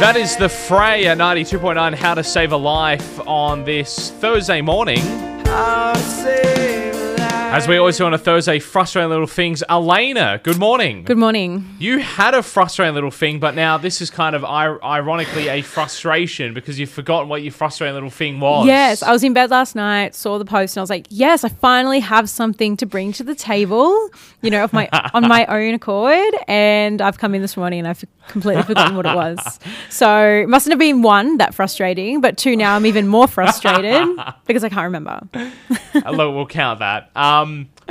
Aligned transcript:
That 0.00 0.16
is 0.16 0.34
the 0.34 0.48
fray 0.48 1.08
at 1.08 1.18
92.9 1.18 1.94
How 1.94 2.14
to 2.14 2.24
Save 2.24 2.52
a 2.52 2.56
Life 2.56 3.20
on 3.28 3.64
this 3.64 4.10
Thursday 4.12 4.62
morning. 4.62 5.02
As 7.52 7.66
we 7.66 7.76
always 7.78 7.98
do 7.98 8.04
on 8.06 8.14
a 8.14 8.18
Thursday, 8.18 8.60
frustrating 8.60 9.10
little 9.10 9.26
things. 9.26 9.64
Elena, 9.68 10.40
good 10.44 10.56
morning. 10.58 11.02
Good 11.02 11.18
morning. 11.18 11.68
You 11.80 11.98
had 11.98 12.32
a 12.32 12.44
frustrating 12.44 12.94
little 12.94 13.10
thing, 13.10 13.40
but 13.40 13.56
now 13.56 13.76
this 13.76 14.00
is 14.00 14.08
kind 14.08 14.36
of 14.36 14.44
ir- 14.44 14.82
ironically 14.84 15.48
a 15.48 15.60
frustration 15.62 16.54
because 16.54 16.78
you've 16.78 16.90
forgotten 16.90 17.28
what 17.28 17.42
your 17.42 17.50
frustrating 17.52 17.94
little 17.94 18.08
thing 18.08 18.38
was. 18.38 18.66
Yes, 18.66 19.02
I 19.02 19.10
was 19.10 19.24
in 19.24 19.32
bed 19.32 19.50
last 19.50 19.74
night, 19.74 20.14
saw 20.14 20.38
the 20.38 20.44
post, 20.44 20.76
and 20.76 20.80
I 20.80 20.82
was 20.84 20.90
like, 20.90 21.06
"Yes, 21.10 21.42
I 21.42 21.48
finally 21.48 21.98
have 21.98 22.30
something 22.30 22.76
to 22.76 22.86
bring 22.86 23.12
to 23.14 23.24
the 23.24 23.34
table." 23.34 24.10
You 24.42 24.50
know, 24.50 24.62
of 24.62 24.72
my 24.72 24.88
on 25.12 25.26
my 25.26 25.44
own 25.46 25.74
accord, 25.74 26.32
and 26.46 27.02
I've 27.02 27.18
come 27.18 27.34
in 27.34 27.42
this 27.42 27.56
morning 27.56 27.80
and 27.80 27.88
I've 27.88 28.04
completely 28.28 28.62
forgotten 28.62 28.96
what 28.96 29.06
it 29.06 29.14
was. 29.14 29.58
So 29.90 30.24
it 30.24 30.48
mustn't 30.48 30.72
have 30.72 30.78
been 30.78 31.02
one 31.02 31.38
that 31.38 31.52
frustrating, 31.52 32.20
but 32.20 32.38
two 32.38 32.54
now 32.54 32.76
I'm 32.76 32.86
even 32.86 33.08
more 33.08 33.26
frustrated 33.26 34.06
because 34.46 34.62
I 34.62 34.68
can't 34.68 34.84
remember. 34.84 35.20
Uh, 35.34 36.10
Look, 36.10 36.34
we'll 36.34 36.46
count 36.46 36.78
that. 36.78 37.10
Um, 37.16 37.39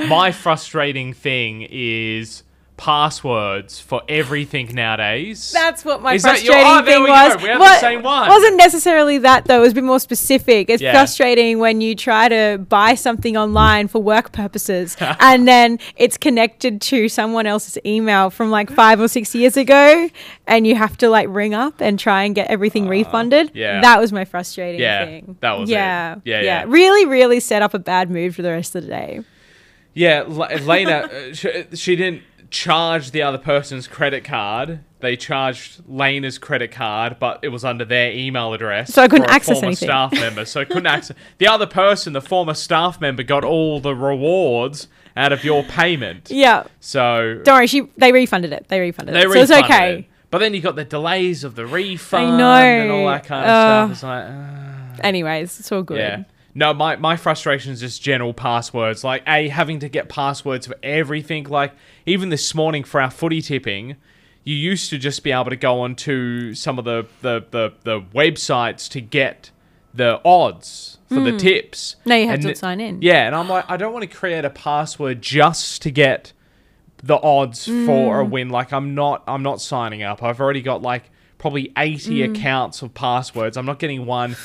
my 0.08 0.32
frustrating 0.32 1.14
thing 1.14 1.68
is 1.70 2.44
passwords 2.78 3.78
for 3.80 4.02
everything 4.08 4.74
nowadays. 4.74 5.52
That's 5.54 5.84
what 5.84 6.02
my 6.02 6.14
Is 6.14 6.24
that 6.24 6.42
your- 6.44 6.54
frustrating 6.54 6.82
oh, 6.82 6.86
there 6.86 6.94
thing 6.96 7.04
we 7.04 7.10
was. 7.10 7.36
go. 7.36 7.44
We 7.44 7.50
have 7.50 7.60
the 7.60 7.78
same 7.80 8.04
one. 8.04 8.30
Wasn't 8.30 8.56
necessarily 8.56 9.18
that 9.18 9.44
though. 9.46 9.58
It 9.58 9.62
was 9.64 9.72
a 9.74 9.76
bit 9.76 9.84
more 9.84 10.00
specific. 10.00 10.70
It's 10.70 10.82
Yeah. 10.82 10.94
frustrating 10.94 11.60
when 11.60 11.82
you 11.82 11.94
try 11.94 12.30
to 12.30 12.58
buy 12.70 12.96
something 12.96 13.36
online 13.36 13.90
for 13.90 14.02
work 14.02 14.32
purposes, 14.32 14.96
and 15.20 15.46
then 15.46 15.78
it's 15.98 16.16
connected 16.18 16.80
to 16.84 17.10
someone 17.10 17.46
else's 17.46 17.78
email 17.86 18.30
from 18.30 18.50
like 18.50 18.70
five 18.72 19.02
or 19.02 19.10
six 19.10 19.36
years 19.36 19.58
ago, 19.58 20.10
and 20.48 20.66
you 20.66 20.76
have 20.76 20.98
to 21.00 21.10
like 21.10 21.28
ring 21.30 21.54
up 21.54 21.82
and 21.82 22.00
try 22.00 22.24
and 22.24 22.34
get 22.34 22.50
everything 22.50 22.88
refunded. 22.88 23.48
Uh, 23.48 23.52
yeah. 23.56 23.82
that 23.82 24.00
was 24.00 24.14
my 24.14 24.24
frustrating 24.24 24.80
Yeah, 24.80 25.04
thing. 25.06 25.36
that 25.42 25.60
was 25.60 25.70
it. 25.70 25.74
yeah, 25.74 26.16
Yeah, 26.24 26.42
yeah. 26.42 26.64
Really, 26.66 27.06
really 27.06 27.42
set 27.42 27.62
up 27.62 27.74
a 27.74 27.80
bad 27.80 28.10
mood 28.10 28.36
for 28.36 28.42
the 28.42 28.52
rest 28.52 28.74
of 28.76 28.84
the 28.84 28.88
day. 28.90 29.20
Yeah, 29.94 30.24
Lena, 30.24 30.94
uh, 31.12 31.34
she, 31.34 31.66
she 31.74 31.96
didn't 31.96 32.24
charge 32.52 33.12
the 33.12 33.22
other 33.22 33.38
person's 33.38 33.88
credit 33.88 34.24
card. 34.24 34.80
They 35.02 35.16
charged 35.16 35.82
Lena's 35.88 36.38
credit 36.38 36.72
card, 36.72 37.18
but 37.20 37.40
it 37.42 37.50
was 37.50 37.64
under 37.64 37.86
their 37.86 38.12
email 38.12 38.54
address. 38.54 38.94
So 38.94 39.02
I 39.02 39.08
couldn't 39.08 39.30
access 39.30 39.56
former 39.58 39.68
anything. 39.68 39.88
staff 39.88 40.12
member, 40.14 40.46
so 40.46 40.62
I 40.62 40.66
couldn't 40.66 40.86
access. 40.98 41.16
The 41.38 41.48
other 41.48 41.66
person, 41.68 42.14
the 42.14 42.22
former 42.22 42.54
staff 42.54 43.00
member, 43.00 43.24
got 43.24 43.44
all 43.44 43.80
the 43.80 43.96
rewards 43.96 44.88
out 45.16 45.32
of 45.32 45.44
your 45.44 45.64
payment. 45.64 46.30
Yeah, 46.32 46.66
So 46.80 47.42
don't 47.44 47.56
worry. 47.56 47.68
She 47.68 47.82
they 47.98 48.12
refunded 48.12 48.52
it. 48.54 48.68
They 48.68 48.80
refunded 48.80 49.16
they 49.16 49.22
it, 49.26 49.32
so 49.32 49.40
it's 49.40 49.52
okay. 49.52 50.00
it. 50.00 50.06
But 50.32 50.38
then 50.40 50.54
you 50.54 50.62
got 50.62 50.76
the 50.76 50.86
delays 50.86 51.44
of 51.44 51.56
the 51.56 51.66
refund 51.66 52.38
know. 52.38 52.52
and 52.52 52.92
all 52.92 53.08
that 53.08 53.24
kind 53.26 53.46
of 53.46 53.50
Uh, 53.50 53.66
stuff. 53.86 53.92
It's 53.92 54.04
like, 54.04 54.26
uh, 55.00 55.02
Anyways, 55.08 55.60
it's 55.60 55.72
all 55.72 55.82
good. 55.82 55.98
yeah. 55.98 56.24
No, 56.56 56.74
my, 56.74 56.96
my 56.96 57.16
frustration 57.16 57.72
is 57.74 57.80
just 57.80 58.02
general 58.02 58.34
passwords. 58.34 59.04
Like, 59.04 59.24
A, 59.28 59.50
having 59.50 59.80
to 59.80 59.90
get 59.90 60.10
passwords 60.10 60.66
for 60.68 60.76
everything. 60.82 61.44
Like, 61.46 61.74
even 62.06 62.30
this 62.30 62.54
morning 62.56 62.84
for 62.84 63.00
our 63.02 63.12
footy 63.12 63.42
tipping, 63.42 63.96
you 64.44 64.56
used 64.56 64.90
to 64.90 64.98
just 64.98 65.24
be 65.24 65.32
able 65.32 65.52
to 65.52 65.56
go 65.56 65.82
onto 65.82 66.54
some 66.56 66.80
of 66.80 66.86
the, 66.86 67.06
the, 67.22 67.46
the, 67.52 67.74
the 67.84 68.02
websites 68.02 68.90
to 68.90 69.02
get 69.02 69.52
the 69.94 70.20
odds 70.26 70.98
for 71.08 71.20
the 71.20 71.38
tips. 71.38 71.96
Hmm. 72.04 72.10
Now 72.10 72.16
you 72.16 72.26
have 72.28 72.34
And 72.36 72.44
to 72.44 72.50
it- 72.52 72.58
sign 72.58 72.80
in. 72.80 73.02
Yeah, 73.02 73.26
and 73.28 73.36
I'm 73.36 73.48
like, 73.50 73.66
I 73.70 73.78
don't 73.78 73.94
want 73.94 74.10
to 74.10 74.16
create 74.16 74.46
a 74.46 74.50
password 74.50 75.22
just 75.22 75.82
to 75.84 75.92
get 75.92 76.34
the 77.02 77.20
odds 77.22 77.66
for 77.66 78.22
a 78.22 78.26
Mm. 78.26 78.30
win. 78.30 78.50
Like, 78.50 78.72
I'm 78.74 78.94
not, 78.94 79.24
I'm 79.28 79.42
not 79.42 79.62
signing 79.62 80.04
up. 80.04 80.22
I've 80.22 80.40
already 80.42 80.62
got 80.62 80.82
like 80.82 81.10
probably 81.38 81.72
80 81.78 82.20
Mm. 82.20 82.36
accounts 82.36 82.82
of 82.82 82.94
passwords. 82.94 83.56
I'm 83.58 83.66
not 83.66 83.80
getting 83.80 84.06
one 84.06 84.36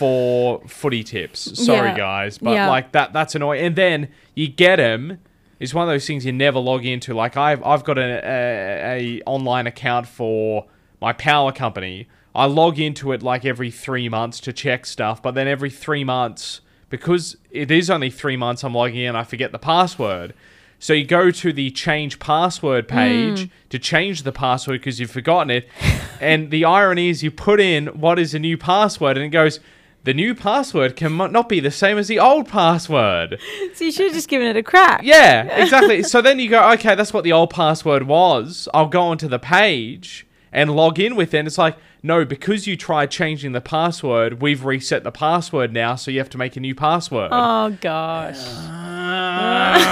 for 0.00 0.62
footy 0.66 1.04
tips. 1.04 1.62
Sorry, 1.62 1.90
Yeah. 1.90 1.94
guys, 1.94 2.38
but 2.38 2.52
Yeah. 2.52 2.70
like 2.70 2.92
that, 2.92 3.12
that's 3.12 3.34
annoying. 3.34 3.62
And 3.62 3.76
then 3.76 4.08
you 4.34 4.48
get 4.48 4.76
them. 4.76 5.18
It's 5.58 5.74
one 5.74 5.86
of 5.86 5.92
those 5.92 6.06
things 6.06 6.24
you 6.24 6.32
never 6.32 6.58
log 6.58 6.86
into. 6.86 7.12
Like 7.12 7.36
I've, 7.36 7.62
I've 7.62 7.84
got 7.84 7.98
a, 7.98 8.22
a, 8.24 9.18
a 9.18 9.22
online 9.26 9.66
account 9.66 10.06
for 10.06 10.64
my 11.02 11.12
power 11.12 11.52
company. 11.52 12.08
I 12.34 12.46
log 12.46 12.78
into 12.78 13.12
it 13.12 13.22
like 13.22 13.44
every 13.44 13.70
three 13.70 14.08
months 14.08 14.40
to 14.40 14.54
check 14.54 14.86
stuff, 14.86 15.22
but 15.22 15.34
then 15.34 15.46
every 15.46 15.68
three 15.68 16.02
months, 16.02 16.62
because 16.88 17.36
it 17.50 17.70
is 17.70 17.90
only 17.90 18.08
three 18.08 18.38
months, 18.38 18.64
I'm 18.64 18.72
logging 18.72 19.02
in. 19.02 19.14
I 19.14 19.24
forget 19.24 19.52
the 19.52 19.58
password. 19.58 20.32
So 20.78 20.94
you 20.94 21.04
go 21.04 21.30
to 21.30 21.52
the 21.52 21.70
change 21.72 22.18
password 22.20 22.86
hmm. 22.88 22.96
page 22.96 23.50
to 23.68 23.78
change 23.78 24.22
the 24.22 24.32
password 24.32 24.80
because 24.80 24.98
you've 24.98 25.10
forgotten 25.10 25.50
it. 25.50 25.68
and 26.22 26.50
the 26.50 26.64
irony 26.64 27.10
is 27.10 27.22
you 27.22 27.30
put 27.30 27.60
in 27.60 27.88
what 27.88 28.18
is 28.18 28.32
a 28.32 28.38
new 28.38 28.56
password 28.56 29.18
and 29.18 29.26
it 29.26 29.28
goes, 29.28 29.60
the 30.04 30.14
new 30.14 30.34
password 30.34 30.96
can 30.96 31.16
not 31.16 31.48
be 31.48 31.60
the 31.60 31.70
same 31.70 31.98
as 31.98 32.08
the 32.08 32.18
old 32.18 32.48
password. 32.48 33.38
So 33.74 33.84
you 33.84 33.92
should 33.92 34.06
have 34.06 34.14
just 34.14 34.28
given 34.28 34.46
it 34.46 34.56
a 34.56 34.62
crack. 34.62 35.02
Yeah, 35.04 35.42
exactly. 35.62 36.02
so 36.02 36.20
then 36.20 36.38
you 36.38 36.48
go, 36.50 36.70
okay, 36.72 36.94
that's 36.94 37.12
what 37.14 37.24
the 37.24 37.32
old 37.32 37.50
password 37.50 38.02
was. 38.02 38.68
I'll 38.74 38.88
go 38.88 39.02
onto 39.02 39.28
the 39.28 39.38
page 39.38 40.26
and 40.52 40.74
log 40.74 40.98
in 40.98 41.14
with 41.16 41.32
it. 41.34 41.38
And 41.38 41.48
it's 41.48 41.56
like, 41.58 41.76
no, 42.02 42.24
because 42.24 42.66
you 42.66 42.76
tried 42.76 43.10
changing 43.10 43.52
the 43.52 43.60
password, 43.60 44.40
we've 44.42 44.64
reset 44.64 45.04
the 45.04 45.12
password 45.12 45.72
now, 45.72 45.94
so 45.94 46.10
you 46.10 46.18
have 46.18 46.30
to 46.30 46.38
make 46.38 46.56
a 46.56 46.60
new 46.60 46.74
password. 46.74 47.30
Oh 47.32 47.76
gosh. 47.80 48.38
Ah. 48.38 49.82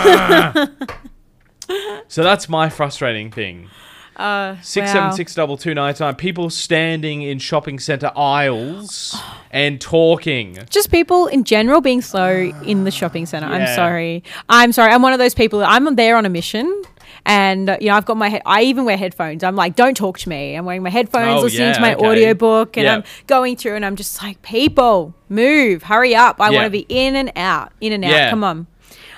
so 2.08 2.22
that's 2.22 2.48
my 2.48 2.68
frustrating 2.68 3.30
thing. 3.30 3.68
Uh, 4.18 4.56
Six 4.62 4.90
seven 4.90 5.12
six 5.12 5.34
double 5.34 5.56
two 5.56 5.74
nine 5.74 5.94
nine. 6.00 6.14
People 6.16 6.50
standing 6.50 7.22
in 7.22 7.38
shopping 7.38 7.78
center 7.78 8.10
aisles 8.16 9.16
and 9.52 9.80
talking. 9.80 10.58
Just 10.70 10.90
people 10.90 11.26
in 11.28 11.44
general 11.44 11.80
being 11.80 12.02
slow 12.02 12.50
in 12.64 12.84
the 12.84 12.90
shopping 12.90 13.26
center. 13.26 13.48
Yeah. 13.48 13.54
I'm 13.68 13.74
sorry. 13.76 14.24
I'm 14.48 14.72
sorry. 14.72 14.92
I'm 14.92 15.02
one 15.02 15.12
of 15.12 15.18
those 15.20 15.34
people. 15.34 15.60
That- 15.60 15.70
I'm 15.70 15.94
there 15.96 16.16
on 16.16 16.26
a 16.26 16.28
mission. 16.28 16.82
And 17.26 17.70
uh, 17.70 17.76
you 17.80 17.88
know, 17.88 17.94
I've 17.94 18.04
got 18.06 18.16
my. 18.16 18.30
He- 18.30 18.40
I 18.44 18.62
even 18.62 18.84
wear 18.84 18.96
headphones. 18.96 19.44
I'm 19.44 19.56
like, 19.56 19.76
don't 19.76 19.96
talk 19.96 20.18
to 20.18 20.28
me. 20.28 20.54
I'm 20.54 20.64
wearing 20.64 20.82
my 20.82 20.90
headphones, 20.90 21.40
Oh, 21.40 21.44
listening 21.44 21.68
yeah, 21.68 21.72
to 21.74 21.80
my 21.80 21.94
okay. 21.94 22.06
audiobook, 22.06 22.76
and 22.76 22.84
Yeah. 22.84 22.94
I'm 22.96 23.04
going 23.26 23.56
through, 23.56 23.76
and 23.76 23.84
I'm 23.84 23.96
just 23.96 24.22
like, 24.22 24.40
people, 24.42 25.14
move, 25.28 25.84
hurry 25.84 26.14
up. 26.14 26.40
I 26.40 26.50
Yeah. 26.50 26.56
want 26.56 26.66
to 26.66 26.70
be 26.70 26.86
in 26.88 27.16
and 27.16 27.30
out, 27.36 27.72
in 27.80 27.92
and 27.92 28.04
out. 28.04 28.10
Yeah. 28.10 28.30
Come 28.30 28.44
on. 28.44 28.66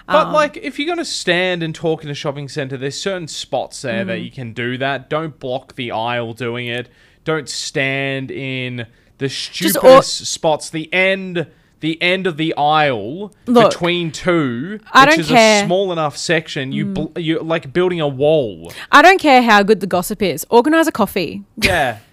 But 0.07 0.27
Um, 0.29 0.33
like, 0.33 0.57
if 0.57 0.79
you're 0.79 0.89
gonna 0.89 1.05
stand 1.05 1.63
and 1.63 1.75
talk 1.75 2.03
in 2.05 2.11
a 2.11 2.15
shopping 2.15 2.49
center, 2.49 2.77
there's 2.77 3.01
certain 3.01 3.29
spots 3.29 3.83
there 3.83 4.05
Mm. 4.05 4.09
that 4.09 4.19
you 4.21 4.31
can 4.31 4.53
do 4.53 4.77
that. 4.79 5.09
Don't 5.11 5.39
block 5.39 5.75
the 5.77 5.93
aisle 5.93 6.33
doing 6.33 6.67
it. 6.67 6.89
Don't 7.25 7.49
stand 7.49 8.31
in 8.31 8.87
the 9.19 9.29
stupidest 9.29 9.85
all- 9.85 10.03
spots. 10.03 10.71
The 10.71 10.93
end, 10.93 11.47
the 11.81 12.01
end 12.03 12.27
of 12.27 12.37
the 12.39 12.55
aisle 12.57 13.33
Look, 13.47 13.71
between 13.71 14.11
two, 14.11 14.81
I 14.93 15.03
which 15.05 15.11
don't 15.11 15.21
is 15.21 15.29
care. 15.29 15.61
Mm. 15.61 15.65
a 15.65 15.67
small 15.67 15.93
enough 15.93 16.17
section. 16.17 16.73
You, 16.73 16.87
bl- 16.87 17.19
you're 17.19 17.43
like 17.43 17.73
building 17.73 18.01
a 18.01 18.09
wall. 18.09 18.73
I 18.91 19.03
don't 19.03 19.21
care 19.21 19.43
how 19.43 19.63
good 19.63 19.81
the 19.81 19.87
gossip 19.87 20.23
is. 20.23 20.47
Organize 20.51 20.87
a 20.89 20.93
coffee. 20.93 21.43
Yeah, 21.63 21.99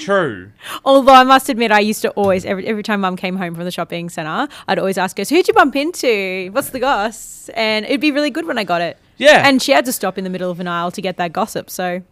true. 0.00 0.50
Although 0.84 1.14
I 1.14 1.24
must 1.24 1.48
admit, 1.48 1.70
I 1.72 1.80
used 1.80 2.02
to 2.02 2.10
always 2.10 2.44
every 2.44 2.66
every 2.66 2.82
time 2.82 3.00
Mum 3.00 3.16
came 3.16 3.36
home 3.36 3.54
from 3.54 3.64
the 3.64 3.70
shopping 3.70 4.08
centre, 4.08 4.48
I'd 4.68 4.78
always 4.78 4.98
ask 4.98 5.16
her, 5.18 5.24
so 5.24 5.34
"Who'd 5.34 5.48
you 5.48 5.54
bump 5.54 5.76
into? 5.76 6.50
What's 6.52 6.70
the 6.70 6.80
goss?" 6.80 7.50
And 7.54 7.84
it'd 7.86 8.00
be 8.00 8.10
really 8.10 8.30
good 8.30 8.46
when 8.46 8.58
I 8.58 8.64
got 8.64 8.80
it. 8.80 8.98
Yeah. 9.16 9.46
And 9.46 9.60
she 9.62 9.72
had 9.72 9.84
to 9.84 9.92
stop 9.92 10.16
in 10.18 10.24
the 10.24 10.30
middle 10.30 10.50
of 10.50 10.60
an 10.60 10.68
aisle 10.68 10.90
to 10.92 11.02
get 11.02 11.16
that 11.18 11.32
gossip. 11.32 11.70
So 11.70 12.02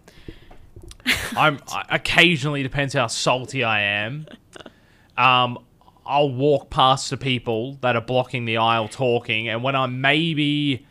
I'm 1.37 1.59
I, 1.69 1.84
occasionally 1.91 2.62
depends 2.62 2.95
how 2.95 3.06
salty 3.06 3.65
I 3.65 3.81
am. 3.81 4.27
Um, 5.17 5.59
I'll 6.06 6.31
walk 6.31 6.71
past 6.71 7.11
the 7.11 7.17
people 7.17 7.75
that 7.83 7.97
are 7.97 8.00
blocking 8.03 8.45
the 8.45 8.56
aisle 8.59 8.89
talking, 8.89 9.49
and 9.49 9.62
when 9.62 9.77
I'm 9.77 10.00
maybe 10.00 10.87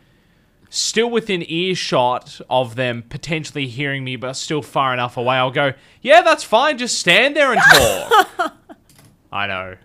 still 0.70 1.10
within 1.10 1.42
earshot 1.50 2.40
of 2.50 2.74
them 2.76 3.02
potentially 3.08 3.66
hearing 3.66 4.04
me, 4.04 4.16
but 4.16 4.34
still 4.34 4.62
far 4.62 4.92
enough 4.92 5.16
away, 5.16 5.36
I'll 5.36 5.50
go, 5.50 5.72
"Yeah, 6.02 6.22
that's 6.22 6.44
fine. 6.44 6.78
Just 6.78 6.98
stand 6.98 7.36
there 7.36 7.52
and 7.52 7.60
talk." 7.72 8.52
I 9.32 9.46
know. 9.46 9.76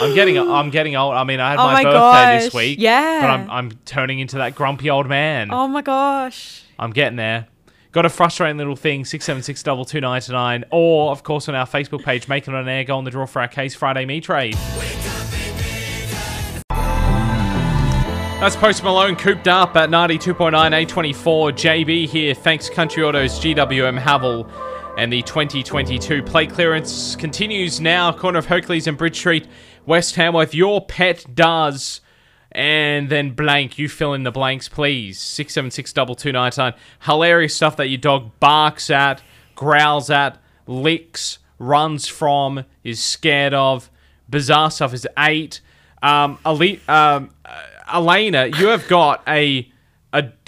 I'm 0.00 0.14
getting 0.14 0.38
I'm 0.38 0.70
getting 0.70 0.94
old. 0.96 1.14
I 1.14 1.24
mean, 1.24 1.40
I 1.40 1.50
had 1.50 1.58
Oh 1.58 1.64
my, 1.64 1.82
my 1.82 1.84
birthday 1.84 2.44
this 2.44 2.54
week. 2.54 2.78
yeah. 2.80 3.20
But 3.22 3.30
I'm 3.30 3.50
I'm 3.50 3.70
turning 3.84 4.20
into 4.20 4.36
that 4.38 4.54
grumpy 4.54 4.88
old 4.90 5.08
man. 5.08 5.48
oh 5.52 5.66
my 5.66 5.82
gosh, 5.82 6.62
I'm 6.78 6.90
getting 6.90 7.16
there. 7.16 7.46
Got 7.92 8.06
a 8.06 8.08
frustrating 8.08 8.56
little 8.56 8.76
thing, 8.76 9.04
676 9.04 9.66
or 10.70 11.10
of 11.10 11.22
course 11.24 11.48
on 11.48 11.56
our 11.56 11.66
Facebook 11.66 12.04
page, 12.04 12.28
making 12.28 12.54
it 12.54 12.56
on 12.56 12.68
air, 12.68 12.84
go 12.84 12.96
on 12.96 13.02
the 13.04 13.10
draw 13.10 13.26
for 13.26 13.42
our 13.42 13.48
Case 13.48 13.74
Friday 13.74 14.04
Me 14.06 14.20
Trade. 14.20 14.56
That's 18.40 18.56
Post 18.56 18.82
Malone 18.82 19.16
cooped 19.16 19.48
up 19.48 19.76
at 19.76 19.90
92.9 19.90 20.52
A24. 20.54 21.52
JB 21.52 22.08
here. 22.08 22.32
Thanks 22.32 22.70
Country 22.70 23.02
Autos, 23.02 23.38
GWM 23.38 24.00
Haval, 24.00 24.50
and 24.96 25.12
the 25.12 25.20
2022 25.20 26.22
play 26.22 26.46
clearance 26.46 27.14
continues 27.16 27.82
now. 27.82 28.10
Corner 28.10 28.38
of 28.38 28.46
Hercules 28.46 28.86
and 28.86 28.96
Bridge 28.96 29.18
Street, 29.18 29.46
West 29.84 30.14
Tamworth. 30.14 30.54
Your 30.54 30.80
pet 30.80 31.26
does. 31.34 32.00
And 32.50 33.10
then 33.10 33.32
blank, 33.32 33.78
you 33.78 33.90
fill 33.90 34.14
in 34.14 34.22
the 34.22 34.30
blanks, 34.30 34.70
please. 34.70 35.20
676 35.20 35.92
Hilarious 37.02 37.54
stuff 37.54 37.76
that 37.76 37.88
your 37.88 37.98
dog 37.98 38.30
barks 38.40 38.88
at, 38.88 39.22
growls 39.54 40.08
at, 40.08 40.38
licks, 40.66 41.40
runs 41.58 42.08
from, 42.08 42.64
is 42.82 43.04
scared 43.04 43.52
of. 43.52 43.90
Bizarre 44.30 44.70
stuff 44.70 44.94
is 44.94 45.06
eight. 45.18 45.60
Um, 46.02 46.38
Ali- 46.46 46.80
um, 46.88 47.30
Elena, 47.92 48.46
you 48.46 48.68
have 48.68 48.86
got 48.88 49.22
a 49.28 49.70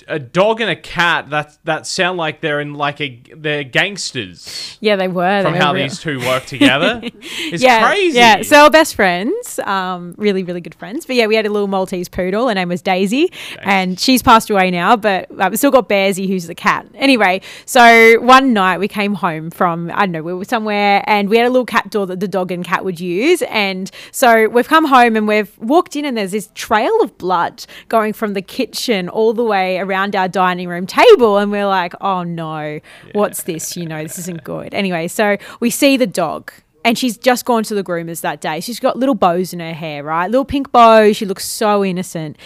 a 0.08 0.18
dog 0.18 0.60
and 0.60 0.70
a 0.70 0.76
cat 0.76 1.30
that 1.30 1.58
that 1.64 1.86
sound 1.86 2.18
like 2.18 2.40
they're 2.40 2.60
in 2.60 2.74
like 2.74 3.00
a 3.00 3.20
they're 3.36 3.64
gangsters 3.64 4.76
Yeah, 4.80 4.96
they 4.96 5.08
were. 5.08 5.42
from 5.42 5.52
they 5.54 5.58
how 5.58 5.72
these 5.72 5.98
two 5.98 6.18
work 6.20 6.44
together. 6.46 7.00
It's 7.44 7.62
yeah, 7.62 7.86
crazy. 7.88 8.16
Yeah, 8.18 8.42
so 8.42 8.70
best 8.70 8.94
friends, 8.94 9.58
um, 9.60 10.14
really, 10.16 10.42
really 10.42 10.60
good 10.60 10.74
friends. 10.74 11.06
But 11.06 11.16
yeah, 11.16 11.26
we 11.26 11.34
had 11.34 11.44
a 11.46 11.50
little 11.50 11.68
Maltese 11.68 12.08
poodle. 12.08 12.48
Her 12.48 12.54
name 12.54 12.68
was 12.68 12.80
Daisy, 12.82 13.30
and 13.60 13.98
she's 13.98 14.22
passed 14.22 14.48
away 14.50 14.70
now. 14.70 14.96
But 14.96 15.30
uh, 15.38 15.48
we've 15.50 15.58
still 15.58 15.70
got 15.70 15.88
Bearsy, 15.88 16.26
who's 16.28 16.46
the 16.46 16.54
cat. 16.54 16.86
Anyway, 16.94 17.40
so 17.66 18.20
one 18.20 18.52
night 18.52 18.78
we 18.78 18.88
came 18.88 19.14
home 19.14 19.50
from 19.50 19.90
I 19.92 20.00
don't 20.00 20.12
know, 20.12 20.22
we 20.22 20.32
were 20.32 20.44
somewhere, 20.44 21.02
and 21.06 21.28
we 21.28 21.36
had 21.36 21.46
a 21.46 21.50
little 21.50 21.66
cat 21.66 21.90
door 21.90 22.06
that 22.06 22.20
the 22.20 22.28
dog 22.28 22.50
and 22.50 22.64
cat 22.64 22.84
would 22.84 23.00
use. 23.00 23.42
And 23.42 23.90
so 24.12 24.48
we've 24.48 24.68
come 24.68 24.86
home 24.86 25.16
and 25.16 25.28
we've 25.28 25.56
walked 25.58 25.94
in, 25.96 26.04
and 26.04 26.16
there's 26.16 26.32
this 26.32 26.50
trail 26.54 27.02
of 27.02 27.16
blood 27.18 27.64
going 27.88 28.12
from 28.12 28.34
the 28.34 28.42
kitchen 28.42 29.08
all 29.08 29.32
the 29.34 29.44
way 29.44 29.78
around 29.78 29.91
our 29.94 30.28
dining 30.28 30.68
room 30.68 30.86
table, 30.86 31.38
and 31.38 31.50
we're 31.50 31.66
like, 31.66 31.94
oh 32.00 32.22
no, 32.22 32.80
what's 33.12 33.44
this? 33.44 33.76
You 33.76 33.86
know, 33.86 34.02
this 34.02 34.18
isn't 34.18 34.44
good. 34.44 34.74
Anyway, 34.74 35.08
so 35.08 35.36
we 35.60 35.70
see 35.70 35.96
the 35.96 36.06
dog 36.06 36.52
and 36.84 36.98
she's 36.98 37.16
just 37.16 37.44
gone 37.44 37.62
to 37.64 37.74
the 37.74 37.84
groomers 37.84 38.20
that 38.22 38.40
day. 38.40 38.60
She's 38.60 38.80
got 38.80 38.98
little 38.98 39.14
bows 39.14 39.52
in 39.52 39.60
her 39.60 39.72
hair, 39.72 40.02
right? 40.02 40.30
Little 40.30 40.44
pink 40.44 40.72
bows. 40.72 41.16
She 41.16 41.26
looks 41.26 41.46
so 41.46 41.84
innocent. 41.84 42.36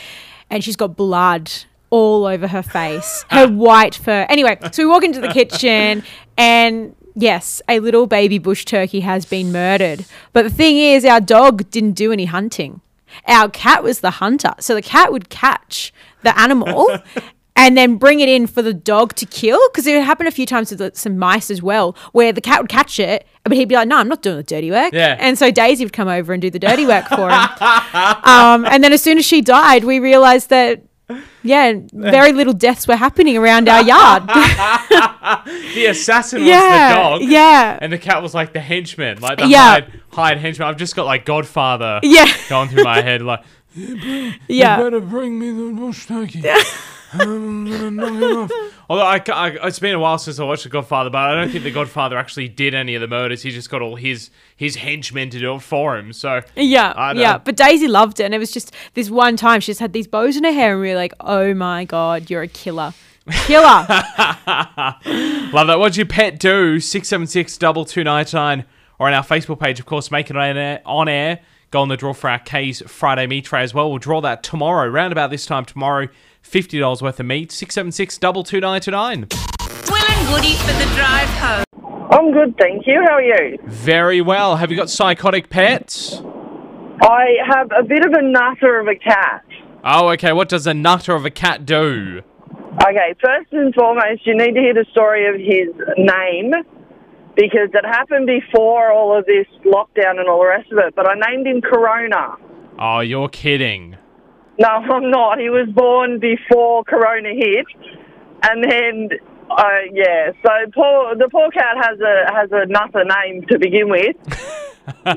And 0.50 0.62
she's 0.62 0.76
got 0.76 0.96
blood 0.96 1.50
all 1.90 2.26
over 2.26 2.46
her 2.48 2.62
face, 2.62 3.24
her 3.30 3.48
white 3.48 3.94
fur. 3.94 4.26
Anyway, 4.28 4.58
so 4.72 4.82
we 4.84 4.88
walk 4.88 5.04
into 5.04 5.20
the 5.20 5.28
kitchen 5.28 6.02
and 6.38 6.94
yes, 7.14 7.62
a 7.68 7.80
little 7.80 8.06
baby 8.06 8.38
bush 8.38 8.64
turkey 8.64 9.00
has 9.00 9.24
been 9.24 9.50
murdered. 9.50 10.04
But 10.32 10.42
the 10.42 10.50
thing 10.50 10.78
is, 10.78 11.04
our 11.04 11.20
dog 11.20 11.68
didn't 11.70 11.92
do 11.92 12.12
any 12.12 12.26
hunting. 12.26 12.80
Our 13.26 13.48
cat 13.48 13.82
was 13.82 14.00
the 14.00 14.12
hunter. 14.12 14.52
So 14.60 14.74
the 14.74 14.82
cat 14.82 15.10
would 15.10 15.30
catch 15.30 15.92
the 16.22 16.38
animal 16.38 16.88
and 17.56 17.76
then 17.76 17.96
bring 17.96 18.20
it 18.20 18.28
in 18.28 18.46
for 18.46 18.62
the 18.62 18.72
dog 18.74 19.14
to 19.14 19.26
kill. 19.26 19.58
Because 19.70 19.86
it 19.86 20.02
happened 20.04 20.28
a 20.28 20.32
few 20.32 20.46
times 20.46 20.70
with 20.70 20.96
some 20.96 21.18
mice 21.18 21.50
as 21.50 21.60
well, 21.62 21.96
where 22.12 22.32
the 22.32 22.40
cat 22.40 22.60
would 22.60 22.70
catch 22.70 23.00
it, 23.00 23.26
but 23.44 23.52
he'd 23.54 23.68
be 23.68 23.74
like, 23.74 23.88
"No, 23.88 23.96
I'm 23.96 24.08
not 24.08 24.22
doing 24.22 24.36
the 24.36 24.42
dirty 24.44 24.70
work." 24.70 24.92
Yeah. 24.92 25.16
And 25.18 25.36
so 25.38 25.50
Daisy 25.50 25.84
would 25.84 25.92
come 25.92 26.08
over 26.08 26.32
and 26.32 26.40
do 26.40 26.50
the 26.50 26.58
dirty 26.58 26.86
work 26.86 27.06
for 27.08 27.28
him. 27.28 27.48
um, 28.24 28.64
and 28.66 28.84
then 28.84 28.92
as 28.92 29.02
soon 29.02 29.18
as 29.18 29.24
she 29.24 29.40
died, 29.40 29.82
we 29.84 29.98
realised 29.98 30.50
that. 30.50 30.82
Yeah, 31.44 31.74
very 31.92 32.32
little 32.32 32.52
deaths 32.52 32.88
were 32.88 32.96
happening 32.96 33.36
around 33.36 33.68
our 33.68 33.80
yard. 33.80 34.24
The 35.76 35.86
assassin 35.86 36.40
was 36.40 36.48
yeah, 36.48 36.88
the 36.88 36.94
dog. 36.96 37.22
yeah, 37.22 37.78
And 37.80 37.92
the 37.92 37.98
cat 37.98 38.20
was 38.22 38.34
like 38.34 38.52
the 38.52 38.58
henchman, 38.60 39.20
like 39.20 39.38
the 39.38 39.46
Yeah. 39.46 39.60
hired, 39.70 40.00
hired 40.10 40.38
henchman. 40.38 40.66
I've 40.68 40.76
just 40.76 40.96
got 40.96 41.06
like 41.06 41.24
Godfather 41.24 42.00
yeah, 42.02 42.26
going 42.48 42.68
through 42.70 42.82
my 42.82 43.02
head, 43.02 43.22
like 43.22 43.44
yeah. 43.76 44.78
You 44.78 44.84
better 44.84 45.00
bring 45.00 45.38
me 45.38 45.52
the 45.52 45.72
bush 45.78 46.06
turkey. 46.06 46.42
I'm 47.12 47.70
gonna 47.70 47.90
knock 47.90 48.08
him 48.10 48.22
off. 48.22 48.50
Although 48.88 49.02
I, 49.02 49.22
I, 49.32 49.48
it's 49.66 49.78
been 49.78 49.94
a 49.94 49.98
while 49.98 50.18
since 50.18 50.38
I 50.38 50.44
watched 50.44 50.62
The 50.62 50.68
Godfather, 50.68 51.10
but 51.10 51.18
I 51.18 51.34
don't 51.34 51.50
think 51.50 51.64
The 51.64 51.70
Godfather 51.70 52.16
actually 52.16 52.48
did 52.48 52.74
any 52.74 52.94
of 52.94 53.00
the 53.00 53.08
murders. 53.08 53.42
He 53.42 53.50
just 53.50 53.70
got 53.70 53.82
all 53.82 53.96
his 53.96 54.30
his 54.56 54.76
henchmen 54.76 55.30
to 55.30 55.38
do 55.38 55.54
it 55.54 55.62
for 55.62 55.96
him. 55.96 56.12
So 56.12 56.42
Yeah, 56.54 57.12
yeah. 57.12 57.38
But 57.38 57.56
Daisy 57.56 57.88
loved 57.88 58.20
it, 58.20 58.24
and 58.24 58.34
it 58.34 58.38
was 58.38 58.50
just 58.50 58.74
this 58.94 59.10
one 59.10 59.36
time 59.36 59.60
she 59.60 59.70
just 59.70 59.80
had 59.80 59.92
these 59.92 60.06
bows 60.06 60.36
in 60.36 60.44
her 60.44 60.52
hair, 60.52 60.72
and 60.72 60.80
we 60.80 60.90
were 60.90 60.96
like, 60.96 61.14
"Oh 61.20 61.54
my 61.54 61.84
god, 61.84 62.30
you're 62.30 62.42
a 62.42 62.48
killer, 62.48 62.94
killer!" 63.46 63.86
love 65.52 65.66
that. 65.66 65.76
What'd 65.78 65.96
your 65.96 66.06
pet 66.06 66.38
do? 66.38 66.80
Six 66.80 67.08
seven 67.08 67.26
six 67.26 67.56
double 67.56 67.84
two 67.84 68.04
nine 68.04 68.26
nine, 68.32 68.64
or 68.98 69.08
on 69.08 69.14
our 69.14 69.24
Facebook 69.24 69.60
page, 69.60 69.80
of 69.80 69.86
course, 69.86 70.10
make 70.10 70.30
it 70.30 70.36
on 70.36 70.56
air. 70.56 70.80
On 70.84 71.08
air. 71.08 71.40
Go 71.72 71.82
on 71.82 71.88
the 71.88 71.96
draw 71.96 72.14
for 72.14 72.30
our 72.30 72.38
K's 72.38 72.80
Friday 72.86 73.26
meat 73.26 73.46
tray 73.46 73.62
as 73.62 73.74
well. 73.74 73.90
We'll 73.90 73.98
draw 73.98 74.20
that 74.20 74.44
tomorrow, 74.44 74.88
round 74.88 75.10
about 75.12 75.30
this 75.30 75.44
time 75.46 75.64
tomorrow. 75.64 76.08
Fifty 76.46 76.78
dollars 76.78 77.02
worth 77.02 77.18
of 77.18 77.26
meat. 77.26 77.50
Six 77.50 77.74
seven 77.74 77.90
six 77.90 78.16
double 78.16 78.44
two 78.44 78.60
nine 78.60 78.80
two 78.80 78.92
nine. 78.92 79.26
Will 79.90 79.96
and 79.96 80.28
Goody 80.28 80.54
for 80.54 80.72
the 80.74 80.88
drive 80.94 81.28
home. 81.28 81.64
I'm 82.12 82.32
good, 82.32 82.56
thank 82.56 82.86
you. 82.86 83.02
How 83.04 83.14
are 83.14 83.22
you? 83.22 83.58
Very 83.64 84.20
well. 84.20 84.56
Have 84.56 84.70
you 84.70 84.76
got 84.76 84.88
psychotic 84.88 85.50
pets? 85.50 86.22
I 87.02 87.34
have 87.44 87.72
a 87.76 87.82
bit 87.82 88.06
of 88.06 88.12
a 88.12 88.22
nutter 88.22 88.78
of 88.78 88.86
a 88.86 88.94
cat. 88.94 89.44
Oh, 89.82 90.08
okay. 90.10 90.32
What 90.32 90.48
does 90.48 90.68
a 90.68 90.72
nutter 90.72 91.16
of 91.16 91.24
a 91.24 91.30
cat 91.30 91.66
do? 91.66 92.22
Okay, 92.80 93.14
first 93.20 93.52
and 93.52 93.74
foremost, 93.74 94.24
you 94.24 94.36
need 94.36 94.54
to 94.54 94.60
hear 94.60 94.72
the 94.72 94.86
story 94.92 95.26
of 95.28 95.34
his 95.34 95.74
name 95.98 96.52
because 97.34 97.70
it 97.74 97.84
happened 97.84 98.28
before 98.28 98.92
all 98.92 99.18
of 99.18 99.26
this 99.26 99.46
lockdown 99.64 100.20
and 100.20 100.28
all 100.28 100.38
the 100.38 100.46
rest 100.46 100.70
of 100.70 100.78
it. 100.78 100.94
But 100.94 101.08
I 101.08 101.14
named 101.28 101.48
him 101.48 101.60
Corona. 101.60 102.36
Oh, 102.78 103.00
you're 103.00 103.28
kidding. 103.28 103.96
No, 104.58 104.68
I'm 104.68 105.10
not. 105.10 105.38
He 105.38 105.50
was 105.50 105.68
born 105.74 106.18
before 106.18 106.84
Corona 106.84 107.30
hit, 107.34 107.66
and 108.42 108.64
then, 108.64 109.08
uh, 109.50 109.78
yeah. 109.92 110.32
So 110.44 110.50
poor 110.74 111.16
the 111.16 111.28
poor 111.30 111.50
cat 111.50 111.76
has 111.76 112.00
a 112.00 112.32
has 112.34 112.50
a 112.52 112.66
nutter 112.66 113.04
name 113.04 113.42
to 113.48 113.58
begin 113.58 113.88
with. 113.88 114.16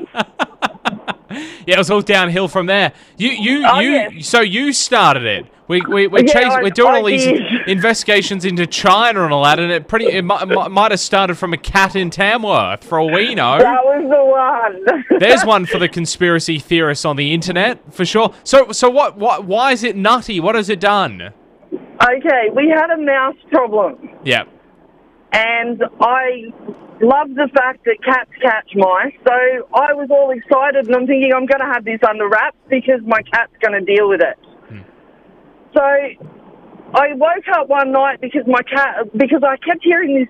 Yeah, 1.64 1.74
it 1.76 1.78
was 1.78 1.90
all 1.92 2.00
downhill 2.02 2.48
from 2.48 2.66
there. 2.66 2.92
You, 3.16 3.30
you, 3.30 3.64
Oh, 3.64 3.78
you. 3.78 3.90
yes. 3.90 4.26
So 4.26 4.40
you 4.40 4.72
started 4.72 5.24
it. 5.24 5.46
We, 5.68 5.80
we, 5.82 6.08
we're, 6.08 6.24
Yeah, 6.24 6.32
chasing, 6.32 6.50
I- 6.50 6.62
we're 6.62 6.70
doing 6.70 6.94
I 6.94 6.96
all 6.98 7.04
these 7.04 7.22
did. 7.24 7.42
investigations 7.68 8.44
into 8.44 8.66
China 8.66 9.22
and 9.24 9.32
all 9.32 9.44
that, 9.44 9.60
and 9.60 9.70
it 9.70 9.86
pretty 9.86 10.06
it 10.06 10.22
might, 10.24 10.44
might 10.48 10.90
have 10.90 10.98
started 10.98 11.36
from 11.36 11.52
a 11.52 11.56
cat 11.56 11.94
in 11.94 12.10
Tamworth, 12.10 12.82
for 12.82 12.98
all 12.98 13.12
we 13.12 13.36
know. 13.36 13.58
That 13.58 13.84
was 13.84 14.02
the 14.82 14.90
one. 14.90 15.04
There's 15.20 15.44
one 15.44 15.66
for 15.66 15.78
the 15.78 15.88
conspiracy 15.88 16.58
theorists 16.58 17.04
on 17.04 17.14
the 17.14 17.32
internet, 17.32 17.94
for 17.94 18.04
sure. 18.04 18.34
So, 18.42 18.72
so 18.72 18.90
what, 18.90 19.16
what? 19.16 19.44
Why 19.44 19.70
is 19.70 19.84
it 19.84 19.94
nutty? 19.94 20.40
What 20.40 20.56
has 20.56 20.68
it 20.68 20.80
done? 20.80 21.32
okay, 21.72 22.48
we 22.52 22.68
had 22.70 22.90
a 22.90 22.96
mouse 23.00 23.36
problem. 23.52 24.10
Yeah. 24.24 24.44
and 25.32 25.84
I 26.00 26.52
love 27.00 27.28
the 27.34 27.48
fact 27.54 27.84
that 27.84 27.96
cats 28.04 28.30
catch 28.40 28.70
mice. 28.74 29.14
So 29.26 29.34
I 29.74 29.92
was 29.94 30.08
all 30.10 30.30
excited, 30.30 30.86
and 30.86 30.94
I'm 30.94 31.06
thinking 31.06 31.32
I'm 31.34 31.46
going 31.46 31.60
to 31.60 31.72
have 31.72 31.84
this 31.84 32.00
under 32.08 32.28
wraps 32.28 32.56
because 32.68 33.00
my 33.04 33.22
cat's 33.32 33.52
going 33.60 33.78
to 33.78 33.84
deal 33.84 34.08
with 34.08 34.20
it. 34.20 34.38
Hmm. 34.68 34.84
So 35.74 35.84
I 36.94 37.14
woke 37.14 37.48
up 37.54 37.68
one 37.68 37.92
night 37.92 38.20
because 38.20 38.46
my 38.46 38.62
cat 38.62 39.10
because 39.16 39.42
I 39.46 39.56
kept 39.56 39.82
hearing 39.82 40.14
this 40.14 40.28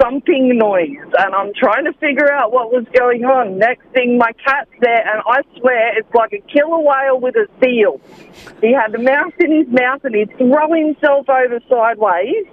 thumping 0.00 0.56
noise, 0.56 1.10
and 1.18 1.34
I'm 1.34 1.52
trying 1.54 1.84
to 1.84 1.92
figure 1.94 2.30
out 2.32 2.52
what 2.52 2.70
was 2.70 2.86
going 2.96 3.24
on. 3.24 3.58
Next 3.58 3.84
thing, 3.92 4.16
my 4.16 4.32
cat's 4.44 4.70
there, 4.80 5.02
and 5.02 5.22
I 5.26 5.42
swear 5.58 5.98
it's 5.98 6.08
like 6.14 6.32
a 6.32 6.42
killer 6.50 6.78
whale 6.78 7.20
with 7.20 7.34
a 7.34 7.46
seal. 7.62 8.00
He 8.60 8.72
had 8.72 8.92
the 8.92 9.02
mouse 9.02 9.32
in 9.40 9.50
his 9.50 9.66
mouth, 9.68 10.04
and 10.04 10.14
he'd 10.14 10.30
throw 10.38 10.72
himself 10.72 11.28
over 11.28 11.60
sideways 11.68 12.46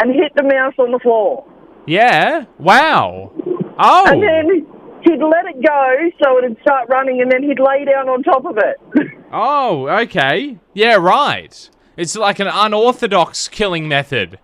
and 0.00 0.14
hit 0.14 0.32
the 0.34 0.42
mouse 0.42 0.74
on 0.78 0.92
the 0.92 0.98
floor. 0.98 1.44
Yeah. 1.86 2.44
Wow. 2.58 3.32
Oh. 3.78 4.06
And 4.08 4.22
then 4.22 4.66
he'd 5.02 5.22
let 5.22 5.46
it 5.46 5.62
go 5.64 6.10
so 6.22 6.38
it'd 6.38 6.56
start 6.62 6.88
running, 6.88 7.20
and 7.22 7.30
then 7.30 7.42
he'd 7.42 7.60
lay 7.60 7.84
down 7.84 8.08
on 8.08 8.22
top 8.22 8.44
of 8.44 8.58
it. 8.58 8.80
Oh, 9.32 9.88
okay. 9.88 10.56
Yeah, 10.72 10.94
right. 10.94 11.68
It's 11.96 12.14
like 12.16 12.38
an 12.38 12.46
unorthodox 12.46 13.48
killing 13.48 13.88
method. 13.88 14.38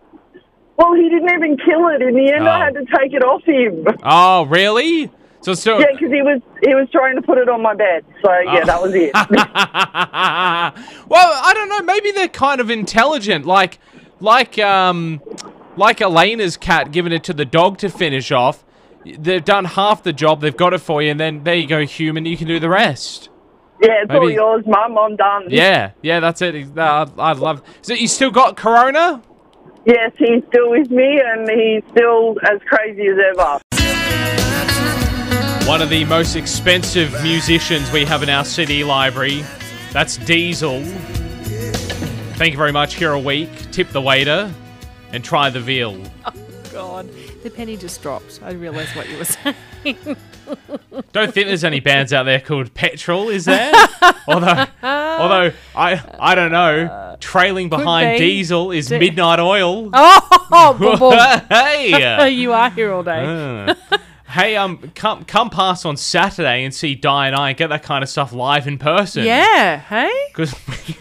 well, 0.76 0.92
he 0.94 1.08
didn't 1.08 1.30
even 1.32 1.56
kill 1.56 1.86
it. 1.88 2.02
In 2.02 2.14
the 2.16 2.32
end, 2.32 2.48
Oh. 2.48 2.50
I 2.50 2.64
had 2.64 2.74
to 2.74 2.84
take 2.98 3.12
it 3.14 3.22
off 3.22 3.44
him. 3.44 3.86
Oh, 4.02 4.42
really? 4.46 5.08
So 5.40 5.54
still. 5.54 5.80
Yeah, 5.80 5.86
because 5.92 6.10
he 6.12 6.20
was 6.22 6.40
he 6.64 6.74
was 6.74 6.88
trying 6.90 7.14
to 7.14 7.22
put 7.22 7.38
it 7.38 7.48
on 7.48 7.62
my 7.62 7.74
bed. 7.74 8.04
So 8.22 8.28
Oh. 8.30 8.40
yeah, 8.52 8.64
that 8.64 8.82
was 8.82 8.92
it. 8.94 9.12
well, 9.14 9.30
I 11.44 11.52
don't 11.54 11.68
know. 11.68 11.82
Maybe 11.82 12.10
they're 12.10 12.26
kind 12.28 12.60
of 12.60 12.70
intelligent, 12.70 13.46
like, 13.46 13.78
like, 14.20 14.58
um, 14.58 15.20
like 15.76 16.00
Elena's 16.00 16.56
cat 16.56 16.92
giving 16.92 17.12
it 17.12 17.24
to 17.24 17.32
the 17.32 17.44
dog 17.44 17.78
to 17.78 17.88
finish 17.88 18.30
off. 18.30 18.64
They've 19.04 19.44
done 19.44 19.64
half 19.64 20.02
the 20.02 20.12
job. 20.12 20.40
They've 20.40 20.56
got 20.56 20.74
it 20.74 20.78
for 20.78 21.02
you, 21.02 21.10
and 21.10 21.18
then 21.18 21.44
there 21.44 21.56
you 21.56 21.66
go, 21.66 21.84
human. 21.84 22.24
You 22.24 22.36
can 22.36 22.46
do 22.46 22.60
the 22.60 22.68
rest. 22.68 23.30
yeah, 23.80 24.02
it's 24.02 24.10
all 24.12 24.30
yours, 24.30 24.64
Mum. 24.66 24.96
I'm 24.96 25.16
done. 25.16 25.46
Yeah, 25.48 25.92
yeah, 26.02 26.20
that's 26.20 26.40
it. 26.40 26.78
Uh, 26.78 27.06
I 27.18 27.32
love. 27.32 27.62
So 27.82 27.94
you 27.94 28.06
still 28.06 28.30
got 28.30 28.56
Corona? 28.56 29.22
Yes, 29.84 30.12
he's 30.16 30.44
still 30.48 30.70
with 30.70 30.90
me, 30.90 31.20
and 31.24 31.50
he's 31.50 31.82
still 31.90 32.36
as 32.44 32.60
crazy 32.68 33.08
as 33.08 33.16
ever. 33.32 33.60
One 35.68 35.82
of 35.82 35.90
the 35.90 36.04
most 36.04 36.36
expensive 36.36 37.12
musicians 37.22 37.90
we 37.90 38.04
have 38.04 38.22
in 38.22 38.28
our 38.28 38.44
city 38.44 38.84
library. 38.84 39.44
That's 39.92 40.16
Diesel. 40.18 40.82
Thank 42.34 42.52
you 42.52 42.58
very 42.58 42.72
much. 42.72 42.94
Here 42.94 43.12
a 43.12 43.18
week. 43.18 43.50
Tip 43.72 43.88
the 43.88 44.00
waiter 44.00 44.52
and 45.12 45.24
try 45.24 45.50
the 45.50 45.60
veal. 45.60 46.00
Oh, 46.74 47.02
God, 47.02 47.10
the 47.42 47.50
penny 47.50 47.76
just 47.76 48.00
dropped. 48.00 48.40
I 48.42 48.52
realised 48.52 48.96
what 48.96 49.06
you 49.06 49.18
were 49.18 49.24
saying. 49.26 49.54
Don't 51.12 51.34
think 51.34 51.46
there's 51.46 51.64
any 51.64 51.80
bands 51.80 52.14
out 52.14 52.22
there 52.22 52.40
called 52.40 52.72
Petrol, 52.72 53.28
is 53.28 53.44
there? 53.44 53.74
although, 54.26 54.64
although 54.82 55.52
I 55.76 56.02
I 56.18 56.34
don't 56.34 56.50
know. 56.50 57.16
Trailing 57.20 57.68
behind 57.68 58.18
be. 58.18 58.24
Diesel 58.24 58.72
is 58.72 58.88
D- 58.88 58.98
Midnight 58.98 59.38
Oil. 59.38 59.90
oh, 59.92 61.44
hey. 61.50 62.30
you 62.30 62.54
are 62.54 62.70
here 62.70 62.90
all 62.90 63.02
day. 63.02 63.22
Uh, 63.22 63.74
Hey, 64.32 64.56
um, 64.56 64.78
come 64.94 65.26
come 65.26 65.50
past 65.50 65.84
on 65.84 65.98
Saturday 65.98 66.64
and 66.64 66.72
see 66.74 66.94
Di 66.94 67.26
and 67.26 67.36
I 67.36 67.50
and 67.50 67.58
get 67.58 67.68
that 67.68 67.82
kind 67.82 68.02
of 68.02 68.08
stuff 68.08 68.32
live 68.32 68.66
in 68.66 68.78
person. 68.78 69.26
Yeah, 69.26 69.78
hey? 69.78 70.10
because 70.34 70.54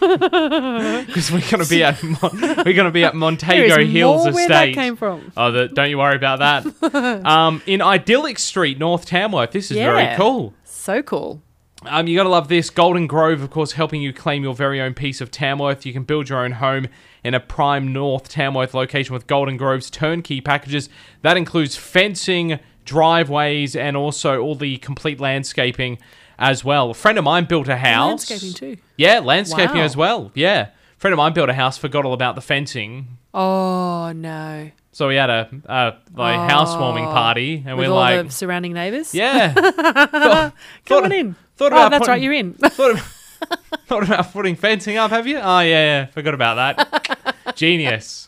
we're 1.32 1.50
gonna 1.50 1.64
be 1.64 1.82
at 1.82 2.02
Mon- 2.02 2.56
we're 2.66 2.74
gonna 2.74 2.90
be 2.90 3.04
at 3.04 3.14
Montego 3.14 3.82
Hills 3.86 4.24
more 4.24 4.34
where 4.34 4.42
Estate. 4.42 4.74
that 4.74 4.80
came 4.80 4.96
from. 4.96 5.32
Oh, 5.34 5.50
the, 5.50 5.68
don't 5.68 5.88
you 5.88 5.96
worry 5.96 6.16
about 6.16 6.40
that. 6.40 7.24
um, 7.24 7.62
in 7.64 7.80
Idyllic 7.80 8.38
Street, 8.38 8.78
North 8.78 9.06
Tamworth. 9.06 9.52
This 9.52 9.70
is 9.70 9.78
very 9.78 10.14
cool. 10.16 10.52
So 10.64 11.02
cool. 11.02 11.40
Um, 11.86 12.06
you 12.06 12.16
gotta 12.16 12.28
love 12.28 12.48
this. 12.48 12.68
Golden 12.68 13.06
Grove, 13.06 13.40
of 13.40 13.50
course, 13.50 13.72
helping 13.72 14.02
you 14.02 14.12
claim 14.12 14.42
your 14.42 14.54
very 14.54 14.78
own 14.78 14.92
piece 14.92 15.22
of 15.22 15.30
Tamworth. 15.30 15.86
You 15.86 15.94
can 15.94 16.04
build 16.04 16.28
your 16.28 16.44
own 16.44 16.52
home 16.52 16.86
in 17.24 17.34
a 17.34 17.40
prime 17.40 17.92
North 17.92 18.28
Tamworth 18.28 18.74
location 18.74 19.12
with 19.14 19.26
Golden 19.26 19.56
Grove's 19.56 19.90
turnkey 19.90 20.40
packages. 20.40 20.88
That 21.22 21.36
includes 21.36 21.76
fencing, 21.76 22.58
driveways, 22.84 23.74
and 23.76 23.96
also 23.96 24.40
all 24.40 24.54
the 24.54 24.76
complete 24.78 25.20
landscaping 25.20 25.98
as 26.38 26.64
well. 26.64 26.90
A 26.90 26.94
friend 26.94 27.18
of 27.18 27.24
mine 27.24 27.44
built 27.44 27.68
a 27.68 27.76
house. 27.76 28.28
Landscaping 28.30 28.54
too. 28.54 28.76
Yeah, 28.96 29.20
landscaping 29.20 29.76
Wow. 29.78 29.84
as 29.84 29.96
well. 29.96 30.30
Yeah. 30.34 30.68
A 30.96 31.00
friend 31.00 31.12
of 31.12 31.18
mine 31.18 31.32
built 31.32 31.48
a 31.48 31.54
house, 31.54 31.78
forgot 31.78 32.04
all 32.04 32.12
about 32.12 32.34
the 32.34 32.40
fencing. 32.40 33.18
Oh 33.34 34.12
no. 34.14 34.70
So 34.94 35.08
we 35.08 35.14
had 35.16 35.30
a, 35.30 35.48
a 35.66 35.94
like 36.14 36.38
oh, 36.38 36.48
housewarming 36.48 37.04
party, 37.06 37.62
and 37.66 37.78
With 37.78 37.88
we're 37.88 37.92
all 37.94 37.98
like, 38.00 38.26
the 38.26 38.32
surrounding 38.32 38.74
neighbours. 38.74 39.14
yeah, 39.14 39.52
thought, 39.54 40.04
Come 40.12 40.52
thought- 40.84 41.04
on 41.04 41.12
in. 41.12 41.36
Thought 41.56 41.72
oh, 41.72 41.76
about 41.76 41.90
that's 41.92 41.98
putting- 42.00 42.12
right, 42.12 42.22
you're 42.22 42.32
in. 42.34 42.54
thought, 42.54 42.98
thought 43.86 44.04
about 44.04 44.32
putting 44.32 44.54
fencing 44.56 44.96
up. 44.96 45.10
Have 45.10 45.26
you? 45.26 45.38
Oh 45.38 45.60
yeah, 45.60 45.66
yeah. 45.66 46.06
Forgot 46.06 46.34
about 46.34 46.76
that. 46.76 47.18
Genius. 47.56 48.26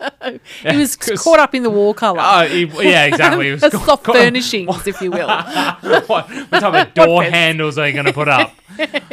he 0.62 0.76
was 0.76 0.96
'cause- 0.96 1.22
caught 1.22 1.38
up 1.38 1.54
in 1.54 1.62
the 1.62 1.70
wall 1.70 1.94
colour. 1.94 2.20
Oh, 2.22 2.46
he, 2.46 2.64
yeah, 2.88 3.04
exactly. 3.06 3.46
He 3.46 3.52
was 3.52 3.60
The 3.62 3.70
got- 3.70 3.86
soft 3.86 4.04
got- 4.04 4.16
furnishings, 4.16 4.86
if 4.86 5.00
you 5.00 5.10
will. 5.10 5.26
what, 5.28 6.06
what 6.28 6.50
type 6.50 6.88
of 6.88 6.94
door 6.94 7.22
fence? 7.22 7.34
handles 7.34 7.78
are 7.78 7.86
you 7.86 7.94
going 7.94 8.04
to 8.06 8.12
put 8.12 8.28
up? 8.28 8.52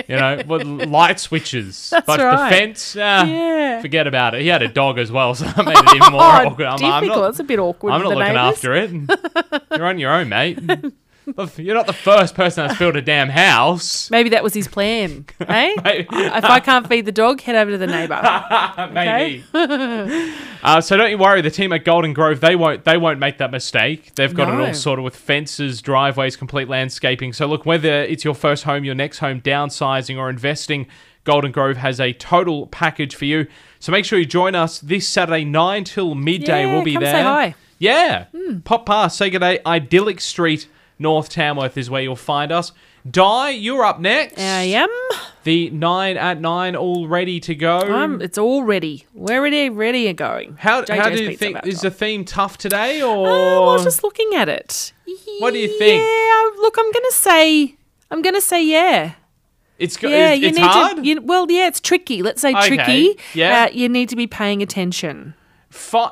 You 0.07 0.15
know, 0.17 0.41
what 0.47 0.65
light 0.65 1.19
switches. 1.19 1.93
But 2.05 2.19
right. 2.19 2.49
the 2.49 2.55
fence, 2.55 2.95
ah, 2.99 3.23
Yeah. 3.25 3.81
forget 3.81 4.07
about 4.07 4.33
it. 4.35 4.41
He 4.41 4.47
had 4.47 4.61
a 4.63 4.67
dog 4.67 4.97
as 4.97 5.11
well, 5.11 5.35
so 5.35 5.45
that 5.45 5.63
made 5.65 5.77
it 5.77 5.95
even 5.95 6.11
more 6.11 6.21
Oh, 6.21 6.47
awkward. 6.47 6.65
I'm, 6.67 6.77
difficult. 6.77 6.93
I'm 7.03 7.07
not, 7.07 7.29
it's 7.29 7.39
a 7.39 7.43
bit 7.43 7.59
awkward. 7.59 7.91
I'm 7.93 7.99
with 8.01 8.05
not 8.05 8.09
the 8.09 8.15
looking 8.19 8.33
neighbours. 8.33 8.57
after 8.57 9.53
it. 9.69 9.77
You're 9.77 9.87
on 9.87 9.99
your 9.99 10.11
own, 10.11 10.29
mate. 10.29 10.59
You're 11.57 11.75
not 11.75 11.87
the 11.87 11.93
first 11.93 12.35
person 12.35 12.65
that's 12.67 12.79
built 12.79 12.95
a 12.95 13.01
damn 13.01 13.29
house. 13.29 14.09
Maybe 14.09 14.29
that 14.29 14.43
was 14.43 14.53
his 14.53 14.67
plan. 14.67 15.25
Hey, 15.47 15.75
Maybe. 15.83 16.07
if 16.11 16.45
I 16.45 16.59
can't 16.59 16.87
feed 16.87 17.05
the 17.05 17.11
dog, 17.11 17.41
head 17.41 17.55
over 17.55 17.71
to 17.71 17.77
the 17.77 17.87
neighbour. 17.87 18.21
Maybe. 18.93 19.43
uh, 20.63 20.79
so 20.79 20.95
don't 20.95 21.09
you 21.09 21.17
worry. 21.17 21.41
The 21.41 21.51
team 21.51 21.73
at 21.73 21.83
Golden 21.83 22.13
Grove 22.13 22.39
they 22.39 22.55
won't 22.55 22.85
they 22.85 22.95
won't 22.95 23.19
make 23.19 23.37
that 23.39 23.51
mistake. 23.51 24.15
They've 24.15 24.33
got 24.33 24.47
it 24.47 24.67
all 24.67 24.73
sorted 24.73 25.03
with 25.03 25.15
fences, 25.15 25.81
driveways, 25.81 26.35
complete 26.35 26.69
landscaping. 26.69 27.33
So 27.33 27.47
look, 27.47 27.65
whether 27.65 27.89
it's 28.03 28.23
your 28.23 28.35
first 28.35 28.63
home, 28.63 28.85
your 28.85 28.95
next 28.95 29.17
home, 29.19 29.41
downsizing 29.41 30.17
or 30.17 30.29
investing, 30.29 30.87
Golden 31.23 31.51
Grove 31.51 31.77
has 31.77 31.99
a 31.99 32.13
total 32.13 32.67
package 32.67 33.15
for 33.15 33.25
you. 33.25 33.47
So 33.79 33.91
make 33.91 34.05
sure 34.05 34.17
you 34.19 34.25
join 34.25 34.55
us 34.55 34.79
this 34.79 35.07
Saturday 35.07 35.43
nine 35.43 35.83
till 35.83 36.15
midday. 36.15 36.65
Yeah, 36.65 36.73
we'll 36.73 36.83
be 36.83 36.93
come 36.93 37.03
there. 37.03 37.13
say 37.13 37.23
hi. 37.23 37.55
Yeah, 37.79 38.25
pop 38.63 38.85
past, 38.85 39.17
say 39.17 39.31
good 39.31 39.39
day. 39.39 39.59
Idyllic 39.65 40.21
Street, 40.21 40.67
North 41.01 41.29
Tamworth 41.29 41.77
is 41.77 41.89
where 41.89 42.01
you'll 42.01 42.15
find 42.15 42.51
us. 42.51 42.71
Di, 43.09 43.49
you're 43.49 43.83
up 43.83 43.99
next. 43.99 44.37
I 44.37 44.61
am. 44.63 44.89
The 45.43 45.71
nine 45.71 46.17
at 46.17 46.39
nine, 46.39 46.75
all 46.75 47.07
ready 47.07 47.39
to 47.39 47.55
go. 47.55 47.79
Um, 47.79 48.21
it's 48.21 48.37
all 48.37 48.63
ready. 48.63 49.07
We're 49.15 49.41
ready, 49.41 49.69
ready 49.71 50.07
and 50.07 50.15
going. 50.15 50.55
How, 50.59 50.85
how 50.87 51.09
do 51.09 51.23
you 51.23 51.35
think 51.35 51.65
is 51.65 51.81
the 51.81 51.89
theme 51.89 52.23
tough 52.25 52.59
today 52.59 53.01
or 53.01 53.27
Um, 53.27 53.63
I 53.69 53.73
was 53.73 53.83
just 53.83 54.03
looking 54.03 54.29
at 54.35 54.47
it. 54.47 54.93
What 55.39 55.51
do 55.53 55.59
you 55.59 55.67
think? 55.79 55.99
Yeah, 56.03 56.61
look, 56.61 56.75
I'm 56.77 56.91
gonna 56.91 57.11
say, 57.11 57.75
I'm 58.11 58.21
gonna 58.21 58.39
say, 58.39 58.63
yeah, 58.63 59.13
it's 59.79 59.97
go- 59.97 60.07
yeah. 60.09 60.33
it's, 60.33 60.41
you 60.43 60.47
it's 60.49 60.57
need 60.59 60.63
hard? 60.67 60.97
to. 60.97 61.03
You, 61.03 61.21
well, 61.21 61.47
yeah, 61.49 61.65
it's 61.67 61.79
tricky. 61.79 62.21
Let's 62.21 62.39
say 62.41 62.51
Okay, 62.53 62.67
tricky. 62.75 63.17
yeah. 63.33 63.63
Uh, 63.65 63.69
you 63.73 63.89
need 63.89 64.09
to 64.09 64.15
be 64.15 64.27
paying 64.27 64.61
attention. 64.61 65.33
Fi- 65.71 66.11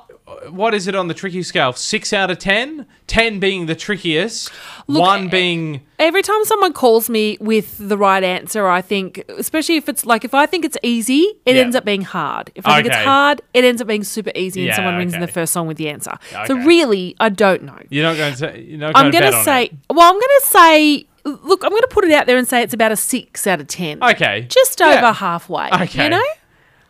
what 0.50 0.74
is 0.74 0.88
it 0.88 0.96
on 0.96 1.08
the 1.08 1.14
tricky 1.14 1.44
scale? 1.44 1.74
Six 1.74 2.14
out 2.14 2.30
of 2.32 2.40
ten. 2.40 2.86
Ten 3.08 3.40
being 3.40 3.66
the 3.66 3.76
trickiest. 3.76 4.50
one 4.86 5.26
eh, 5.26 5.30
being 5.30 5.82
Every 5.98 6.22
time 6.22 6.44
someone 6.46 6.74
calls 6.74 7.10
me 7.10 7.38
with 7.42 7.78
the 7.78 7.98
right 7.98 8.24
answer, 8.24 8.68
I 8.68 8.82
think, 8.82 9.24
especially 9.30 9.76
if 9.78 9.90
it's 9.90 10.06
like 10.06 10.24
if 10.24 10.34
I 10.34 10.46
think 10.46 10.66
it's 10.66 10.78
easy, 10.84 11.22
it 11.46 11.56
Yeah. 11.56 11.62
ends 11.62 11.76
up 11.76 11.86
being 11.86 12.02
hard. 12.04 12.52
If 12.56 12.66
I 12.68 12.76
think 12.82 12.88
it's 12.88 12.96
hard, 12.98 13.42
it 13.54 13.64
ends 13.64 13.82
up 13.82 13.88
being 13.88 14.04
super 14.04 14.32
easy, 14.36 14.62
and 14.62 14.68
Yeah, 14.70 14.76
someone 14.76 14.96
rings 14.98 15.14
in 15.14 15.22
the 15.22 15.28
first 15.28 15.52
song 15.54 15.68
with 15.68 15.78
the 15.78 15.90
answer. 15.90 16.18
So 16.48 16.56
really, 16.56 17.16
I 17.20 17.30
don't 17.30 17.64
know. 17.64 17.80
you're 17.90 18.04
not 18.04 18.18
going 18.18 18.36
to. 18.36 18.62
You're 18.62 18.80
not 18.80 18.96
I'm 18.96 19.12
going 19.12 19.24
gonna 19.24 19.32
bet 19.32 19.46
say, 19.46 19.64
it. 19.66 19.74
well, 19.90 20.08
I'm 20.08 20.20
gonna 20.20 20.42
say, 20.44 21.06
look, 21.26 21.64
I'm 21.64 21.72
gonna 21.72 21.88
put 21.88 22.06
it 22.06 22.12
out 22.12 22.28
there 22.28 22.38
and 22.38 22.48
say 22.48 22.62
it's 22.62 22.74
about 22.74 22.92
a 22.92 22.96
six 22.96 23.46
out 23.48 23.60
of 23.60 23.68
ten. 23.68 24.04
Okay. 24.04 24.46
just 24.50 24.80
Yeah. 24.80 24.98
over 24.98 25.12
halfway. 25.12 25.70
Okay. 25.72 26.04
you 26.06 26.10
know, 26.10 26.24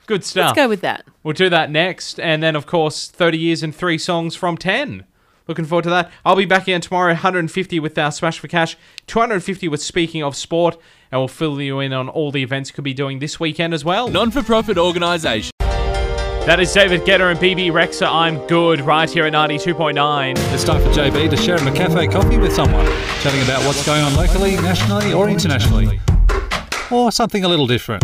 Good 0.10 0.24
stuff. 0.24 0.46
let's 0.48 0.56
go 0.56 0.68
with 0.68 0.82
that. 0.82 1.06
We'll 1.22 1.36
do 1.36 1.50
that 1.50 1.70
next, 1.70 2.20
and 2.20 2.42
then 2.42 2.56
of 2.56 2.66
course, 2.66 3.08
30 3.08 3.38
years 3.38 3.62
and 3.62 3.76
three 3.76 4.00
songs 4.00 4.36
from 4.36 4.58
10. 4.58 5.06
Looking 5.48 5.66
forward 5.66 5.84
to 5.84 5.92
that. 5.92 6.10
I'll 6.26 6.36
be 6.36 6.46
back 6.46 6.64
again 6.64 6.82
tomorrow, 6.82 7.10
150 7.10 7.80
with 7.80 7.96
our 7.96 8.12
Smash 8.12 8.40
for 8.40 8.48
Cash, 8.48 8.76
250 9.06 9.68
with 9.68 9.84
Speaking 9.84 10.24
of 10.24 10.36
Sport, 10.36 10.80
and 11.12 11.22
we'll 11.22 11.28
fill 11.28 11.62
you 11.62 11.80
in 11.80 11.94
on 11.94 12.10
all 12.10 12.32
the 12.32 12.42
events 12.42 12.72
could 12.72 12.84
be 12.84 12.96
doing 12.96 13.20
this 13.20 13.40
weekend 13.40 13.72
as 13.72 13.86
well. 13.86 14.08
Non 14.08 14.32
for 14.32 14.42
profit 14.42 14.80
organisation. 14.80 15.52
That 15.60 16.60
is 16.60 16.74
David 16.74 17.02
Guetta 17.02 17.30
and 17.30 17.40
Bebe 17.40 17.68
Rexha. 17.68 18.12
I'm 18.12 18.40
good 18.48 18.82
right 18.82 19.08
here 19.08 19.28
at 19.28 19.34
92.9. 19.34 20.34
It's 20.52 20.64
time 20.64 20.82
for 20.82 20.90
JB 20.90 21.30
to 21.30 21.38
share 21.38 21.58
a 21.58 21.72
cafe 21.72 22.08
coffee 22.08 22.40
with 22.40 22.52
someone, 22.52 22.88
chatting 23.22 23.44
about 23.44 23.64
what's 23.64 23.86
going 23.86 24.02
on 24.02 24.16
locally, 24.16 24.56
nationally, 24.56 25.14
or 25.14 25.30
internationally. 25.30 26.00
Or 26.90 27.12
something 27.12 27.44
a 27.44 27.48
little 27.48 27.68
different. 27.68 28.04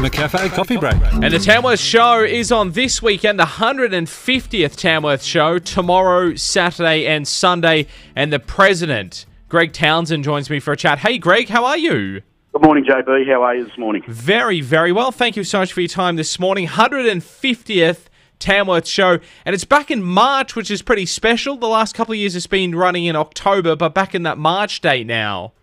It's 0.00 0.16
the 0.16 0.22
McCafe 0.22 0.50
Coffee 0.50 0.76
Break. 0.76 0.94
And 1.12 1.32
the 1.34 1.40
Tamworth 1.40 1.80
show 1.80 2.20
is 2.20 2.52
on 2.52 2.70
this 2.70 3.02
weekend, 3.02 3.40
the 3.40 3.44
150th 3.44 4.76
Tamworth 4.76 5.24
show, 5.24 5.58
tomorrow, 5.58 6.36
Saturday, 6.36 7.04
and 7.04 7.26
Sunday. 7.26 7.88
And 8.14 8.32
the 8.32 8.38
president, 8.38 9.26
Greg 9.48 9.72
Townsend, 9.72 10.22
joins 10.22 10.50
me 10.50 10.60
for 10.60 10.72
a 10.72 10.76
chat. 10.76 11.00
Hey, 11.00 11.18
Greg, 11.18 11.48
how 11.48 11.64
are 11.64 11.76
you? 11.76 12.22
Good 12.52 12.62
morning, 12.62 12.84
JB. 12.84 13.26
How 13.26 13.42
are 13.42 13.56
you 13.56 13.64
this 13.64 13.76
morning? 13.76 14.04
Very, 14.06 14.60
very 14.60 14.92
well. 14.92 15.10
Thank 15.10 15.36
you 15.36 15.42
so 15.42 15.58
much 15.58 15.72
for 15.72 15.80
your 15.80 15.88
time 15.88 16.14
this 16.14 16.38
morning. 16.38 16.68
150th 16.68 18.02
Tamworth 18.38 18.86
show. 18.86 19.18
And 19.44 19.52
it's 19.52 19.64
back 19.64 19.90
in 19.90 20.04
March, 20.04 20.54
which 20.54 20.70
is 20.70 20.80
pretty 20.80 21.06
special. 21.06 21.56
The 21.56 21.66
last 21.66 21.96
couple 21.96 22.12
of 22.12 22.18
years 22.18 22.36
it's 22.36 22.46
been 22.46 22.72
running 22.72 23.06
in 23.06 23.16
October, 23.16 23.74
but 23.74 23.94
back 23.94 24.14
in 24.14 24.22
that 24.22 24.38
March 24.38 24.80
date 24.80 25.08
now. 25.08 25.54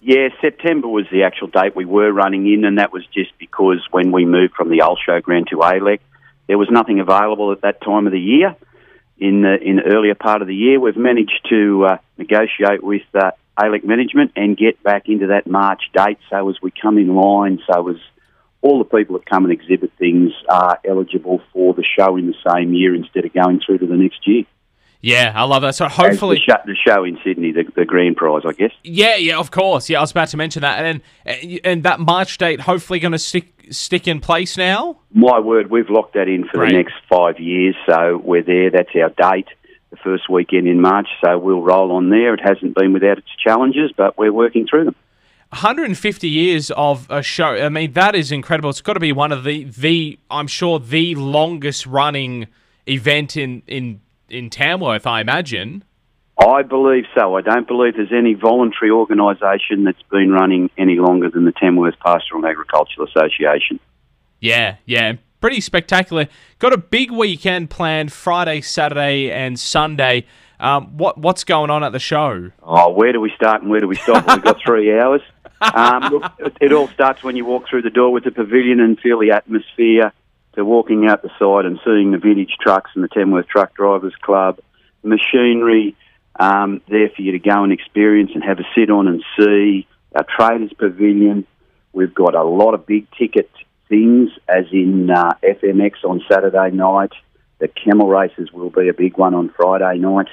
Yeah, 0.00 0.28
September 0.40 0.86
was 0.86 1.06
the 1.10 1.24
actual 1.24 1.48
date 1.48 1.74
we 1.74 1.84
were 1.84 2.12
running 2.12 2.46
in, 2.52 2.64
and 2.64 2.78
that 2.78 2.92
was 2.92 3.04
just 3.06 3.36
because 3.38 3.84
when 3.90 4.12
we 4.12 4.24
moved 4.24 4.54
from 4.54 4.70
the 4.70 4.82
old 4.82 5.00
showground 5.06 5.48
to 5.48 5.56
ALEC, 5.56 6.00
there 6.46 6.58
was 6.58 6.68
nothing 6.70 7.00
available 7.00 7.50
at 7.52 7.62
that 7.62 7.82
time 7.82 8.06
of 8.06 8.12
the 8.12 8.20
year. 8.20 8.56
In 9.18 9.42
the 9.42 9.56
in 9.60 9.76
the 9.76 9.82
earlier 9.82 10.14
part 10.14 10.42
of 10.42 10.48
the 10.48 10.54
year, 10.54 10.78
we've 10.78 10.96
managed 10.96 11.46
to 11.50 11.86
uh, 11.86 11.98
negotiate 12.16 12.82
with 12.82 13.02
uh, 13.12 13.32
ALEC 13.60 13.82
management 13.84 14.32
and 14.36 14.56
get 14.56 14.80
back 14.84 15.08
into 15.08 15.28
that 15.28 15.48
March 15.48 15.82
date. 15.92 16.18
So 16.30 16.48
as 16.48 16.56
we 16.62 16.70
come 16.70 16.98
in 16.98 17.16
line, 17.16 17.58
so 17.66 17.88
as 17.88 17.96
all 18.62 18.78
the 18.78 18.84
people 18.84 19.18
that 19.18 19.26
come 19.26 19.44
and 19.44 19.52
exhibit 19.52 19.92
things 19.98 20.32
are 20.48 20.78
eligible 20.84 21.40
for 21.52 21.74
the 21.74 21.84
show 21.98 22.16
in 22.16 22.28
the 22.28 22.52
same 22.54 22.72
year 22.72 22.94
instead 22.94 23.24
of 23.24 23.32
going 23.32 23.60
through 23.64 23.78
to 23.78 23.86
the 23.86 23.96
next 23.96 24.26
year. 24.26 24.44
Yeah, 25.00 25.32
I 25.34 25.44
love 25.44 25.62
that. 25.62 25.76
So 25.76 25.86
hopefully. 25.88 26.36
the, 26.36 26.52
show, 26.52 26.58
the 26.66 26.74
show 26.74 27.04
in 27.04 27.18
Sydney, 27.22 27.52
the, 27.52 27.64
the 27.76 27.84
grand 27.84 28.16
prize, 28.16 28.42
I 28.44 28.52
guess. 28.52 28.72
Yeah, 28.82 29.14
yeah, 29.16 29.38
of 29.38 29.50
course. 29.52 29.88
Yeah, 29.88 29.98
I 29.98 30.00
was 30.00 30.10
about 30.10 30.28
to 30.28 30.36
mention 30.36 30.62
that, 30.62 30.84
and 30.84 31.00
and, 31.24 31.38
eh, 31.52 31.58
and 31.62 31.82
that 31.84 32.00
March 32.00 32.36
date 32.38 32.60
hopefully 32.60 32.98
going 32.98 33.12
to 33.12 33.18
stick 33.18 33.52
stick 33.70 34.08
in 34.08 34.20
place 34.20 34.56
now. 34.56 34.98
My 35.12 35.38
word, 35.38 35.70
we've 35.70 35.88
locked 35.90 36.14
that 36.14 36.26
in 36.26 36.48
for 36.48 36.58
Right. 36.60 36.70
the 36.70 36.76
next 36.78 36.94
five 37.08 37.38
years, 37.38 37.76
so 37.88 38.20
we're 38.24 38.42
there. 38.42 38.70
That's 38.70 38.88
our 38.96 39.10
date, 39.10 39.46
the 39.90 39.96
first 39.98 40.28
weekend 40.28 40.66
in 40.66 40.80
March, 40.80 41.06
so 41.24 41.38
we'll 41.38 41.62
roll 41.62 41.92
on 41.92 42.08
there. 42.10 42.34
It 42.34 42.40
hasn't 42.42 42.74
been 42.74 42.92
without 42.92 43.18
its 43.18 43.28
challenges, 43.44 43.92
but 43.96 44.18
we're 44.18 44.32
working 44.32 44.66
through 44.66 44.86
them. 44.86 44.96
150 45.50 46.28
years 46.28 46.70
of 46.72 47.06
a 47.10 47.22
show. 47.22 47.54
I 47.54 47.68
mean, 47.68 47.92
that 47.92 48.14
is 48.14 48.30
incredible. 48.32 48.68
It's 48.70 48.80
got 48.82 48.94
to 48.94 49.00
be 49.00 49.12
one 49.12 49.32
of 49.32 49.44
the 49.44 49.64
the 49.64 50.18
I'm 50.30 50.46
sure 50.48 50.78
the 50.80 51.14
longest 51.14 51.86
running 51.86 52.48
event 52.86 53.36
in 53.36 53.62
in 53.66 54.00
in 54.28 54.50
Tamworth. 54.50 55.06
I 55.06 55.20
imagine. 55.20 55.84
I 56.38 56.62
believe 56.62 57.04
so. 57.16 57.34
I 57.34 57.40
don't 57.40 57.66
believe 57.66 57.94
there's 57.96 58.12
any 58.12 58.34
voluntary 58.34 58.90
organisation 58.90 59.84
that's 59.84 60.02
been 60.10 60.30
running 60.30 60.70
any 60.78 60.96
longer 60.96 61.30
than 61.30 61.44
the 61.44 61.52
Tamworth 61.52 61.98
Pastoral 61.98 62.44
and 62.44 62.50
Agricultural 62.50 63.08
Association. 63.08 63.80
Yeah, 64.40 64.76
yeah, 64.84 65.14
pretty 65.40 65.60
spectacular. 65.60 66.28
Got 66.60 66.72
a 66.72 66.78
big 66.78 67.10
weekend 67.10 67.70
planned 67.70 68.12
Friday, 68.12 68.60
Saturday, 68.60 69.32
and 69.32 69.58
Sunday. 69.58 70.26
Um, 70.60 70.96
what 70.96 71.18
what's 71.18 71.44
going 71.44 71.70
on 71.70 71.82
at 71.82 71.92
the 71.92 71.98
show? 71.98 72.50
Oh, 72.62 72.92
where 72.92 73.12
do 73.12 73.20
we 73.20 73.32
start 73.34 73.62
and 73.62 73.70
where 73.70 73.80
do 73.80 73.88
we 73.88 73.96
stop? 73.96 74.26
We've 74.26 74.42
got 74.42 74.58
three 74.64 74.92
hours. 75.00 75.22
Um, 75.60 76.02
look, 76.12 76.32
it, 76.38 76.56
it 76.60 76.72
all 76.72 76.88
starts 76.88 77.22
when 77.24 77.34
you 77.36 77.44
walk 77.44 77.68
through 77.68 77.82
the 77.82 77.90
door 77.90 78.12
with 78.12 78.24
the 78.24 78.30
pavilion 78.30 78.78
and 78.80 78.98
feel 78.98 79.18
the 79.18 79.32
atmosphere. 79.32 80.12
To 80.58 80.64
walking 80.64 81.06
out 81.06 81.22
the 81.22 81.30
side 81.38 81.66
and 81.66 81.78
seeing 81.84 82.10
the 82.10 82.18
vintage 82.18 82.56
trucks 82.60 82.90
and 82.96 83.04
the 83.04 83.08
Tamworth 83.08 83.46
Truck 83.46 83.76
Drivers 83.76 84.16
Club, 84.20 84.58
machinery, 85.04 85.94
um, 86.34 86.82
there 86.88 87.08
for 87.14 87.22
you 87.22 87.30
to 87.30 87.38
go 87.38 87.62
and 87.62 87.72
experience 87.72 88.32
and 88.34 88.42
have 88.42 88.58
a 88.58 88.64
sit 88.74 88.90
on 88.90 89.06
and 89.06 89.22
see. 89.38 89.86
Our 90.16 90.26
Traders 90.36 90.72
Pavilion, 90.76 91.46
we've 91.92 92.12
got 92.12 92.34
a 92.34 92.42
lot 92.42 92.74
of 92.74 92.86
big 92.86 93.06
ticket 93.12 93.48
things, 93.88 94.30
as 94.48 94.64
in 94.72 95.08
uh, 95.08 95.34
FMX 95.44 96.02
on 96.04 96.24
Saturday 96.28 96.74
night. 96.74 97.12
The 97.60 97.68
camel 97.68 98.08
races 98.08 98.50
will 98.52 98.70
be 98.70 98.88
a 98.88 98.94
big 98.94 99.16
one 99.16 99.34
on 99.34 99.54
Friday 99.56 100.00
night. 100.00 100.26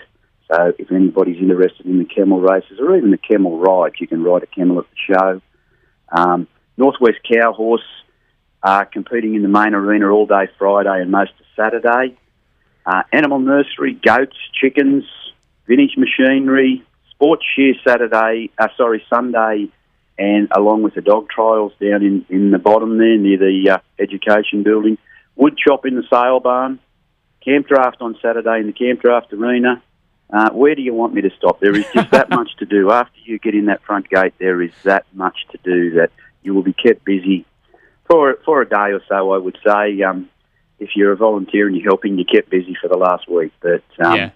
So 0.51 0.73
if 0.79 0.91
anybody's 0.91 1.37
interested 1.39 1.85
in 1.85 1.99
the 1.99 2.05
camel 2.05 2.41
races 2.41 2.79
or 2.79 2.97
even 2.97 3.11
the 3.11 3.19
camel 3.19 3.59
ride, 3.59 3.91
you 3.99 4.07
can 4.07 4.23
ride 4.23 4.41
a 4.41 4.47
camel 4.47 4.79
at 4.79 4.85
the 4.89 5.13
show. 5.13 5.41
Um, 6.11 6.47
Northwest 6.77 7.19
Cow 7.31 7.53
Horse 7.53 7.85
are 8.65 8.85
competing 8.85 9.35
in 9.35 9.43
the 9.43 9.47
main 9.47 9.75
arena 9.75 10.09
all 10.09 10.25
day 10.25 10.47
Friday 10.57 10.99
and 10.99 11.11
most 11.11 11.31
of 11.39 11.45
Saturday. 11.55 12.17
Uh, 12.83 13.03
animal 13.13 13.37
nursery, 13.37 13.93
goats, 13.93 14.35
chickens, 14.59 15.03
vintage 15.67 15.95
machinery, 15.97 16.83
sports 17.11 17.43
shear 17.55 17.75
Saturday, 17.87 18.49
uh, 18.57 18.67
sorry, 18.75 19.05
Sunday, 19.07 19.67
and 20.17 20.47
along 20.51 20.81
with 20.81 20.95
the 20.95 21.01
dog 21.01 21.29
trials 21.29 21.73
down 21.79 22.03
in, 22.03 22.25
in 22.29 22.49
the 22.49 22.57
bottom 22.57 22.97
there 22.97 23.17
near 23.17 23.37
the 23.37 23.69
uh, 23.69 23.77
education 23.99 24.63
building. 24.63 24.97
Wood 25.35 25.57
chop 25.57 25.85
in 25.85 25.95
the 25.95 26.03
sale 26.09 26.39
barn, 26.39 26.79
camp 27.43 27.67
draft 27.67 27.97
on 28.01 28.17
Saturday 28.19 28.61
in 28.61 28.65
the 28.65 28.73
camp 28.73 28.99
draft 29.01 29.31
arena. 29.31 29.83
Uh, 30.33 30.49
where 30.49 30.73
do 30.73 30.81
you 30.81 30.93
want 30.93 31.13
me 31.13 31.21
to 31.21 31.29
stop? 31.37 31.59
There 31.59 31.75
is 31.75 31.85
just 31.93 32.09
that 32.11 32.29
much 32.31 32.49
to 32.57 32.65
do. 32.65 32.89
After 32.89 33.19
you 33.25 33.37
get 33.37 33.53
in 33.53 33.65
that 33.65 33.83
front 33.83 34.09
gate, 34.09 34.33
there 34.39 34.59
is 34.59 34.71
that 34.83 35.05
much 35.13 35.37
to 35.51 35.59
do 35.63 35.91
that 35.97 36.09
you 36.41 36.55
will 36.55 36.63
be 36.63 36.73
kept 36.73 37.05
busy 37.05 37.45
for 38.09 38.37
for 38.45 38.61
a 38.61 38.67
day 38.69 38.91
or 38.93 39.01
so. 39.07 39.31
I 39.33 39.37
would 39.37 39.57
say, 39.65 40.01
um, 40.03 40.29
if 40.79 40.89
you're 40.95 41.11
a 41.11 41.17
volunteer 41.17 41.67
and 41.67 41.75
you're 41.75 41.85
helping, 41.89 42.17
you're 42.17 42.25
kept 42.25 42.49
busy 42.49 42.75
for 42.81 42.87
the 42.87 42.97
last 42.97 43.29
week. 43.29 43.51
But 43.61 43.83
um, 44.05 44.15
Yeah. 44.15 44.29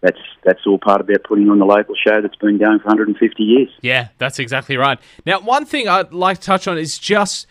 that's 0.00 0.18
that's 0.42 0.60
all 0.66 0.78
part 0.78 1.00
about 1.00 1.22
putting 1.24 1.48
on 1.50 1.58
the 1.58 1.64
local 1.64 1.94
show 1.94 2.20
that's 2.20 2.36
been 2.36 2.58
going 2.58 2.78
for 2.80 2.86
150 2.86 3.42
years. 3.42 3.68
Yeah, 3.80 4.08
that's 4.18 4.38
exactly 4.38 4.76
right. 4.76 4.98
Now, 5.24 5.40
one 5.40 5.64
thing 5.64 5.88
I'd 5.88 6.12
like 6.12 6.38
to 6.40 6.44
touch 6.46 6.66
on 6.68 6.78
is 6.78 6.98
just 6.98 7.46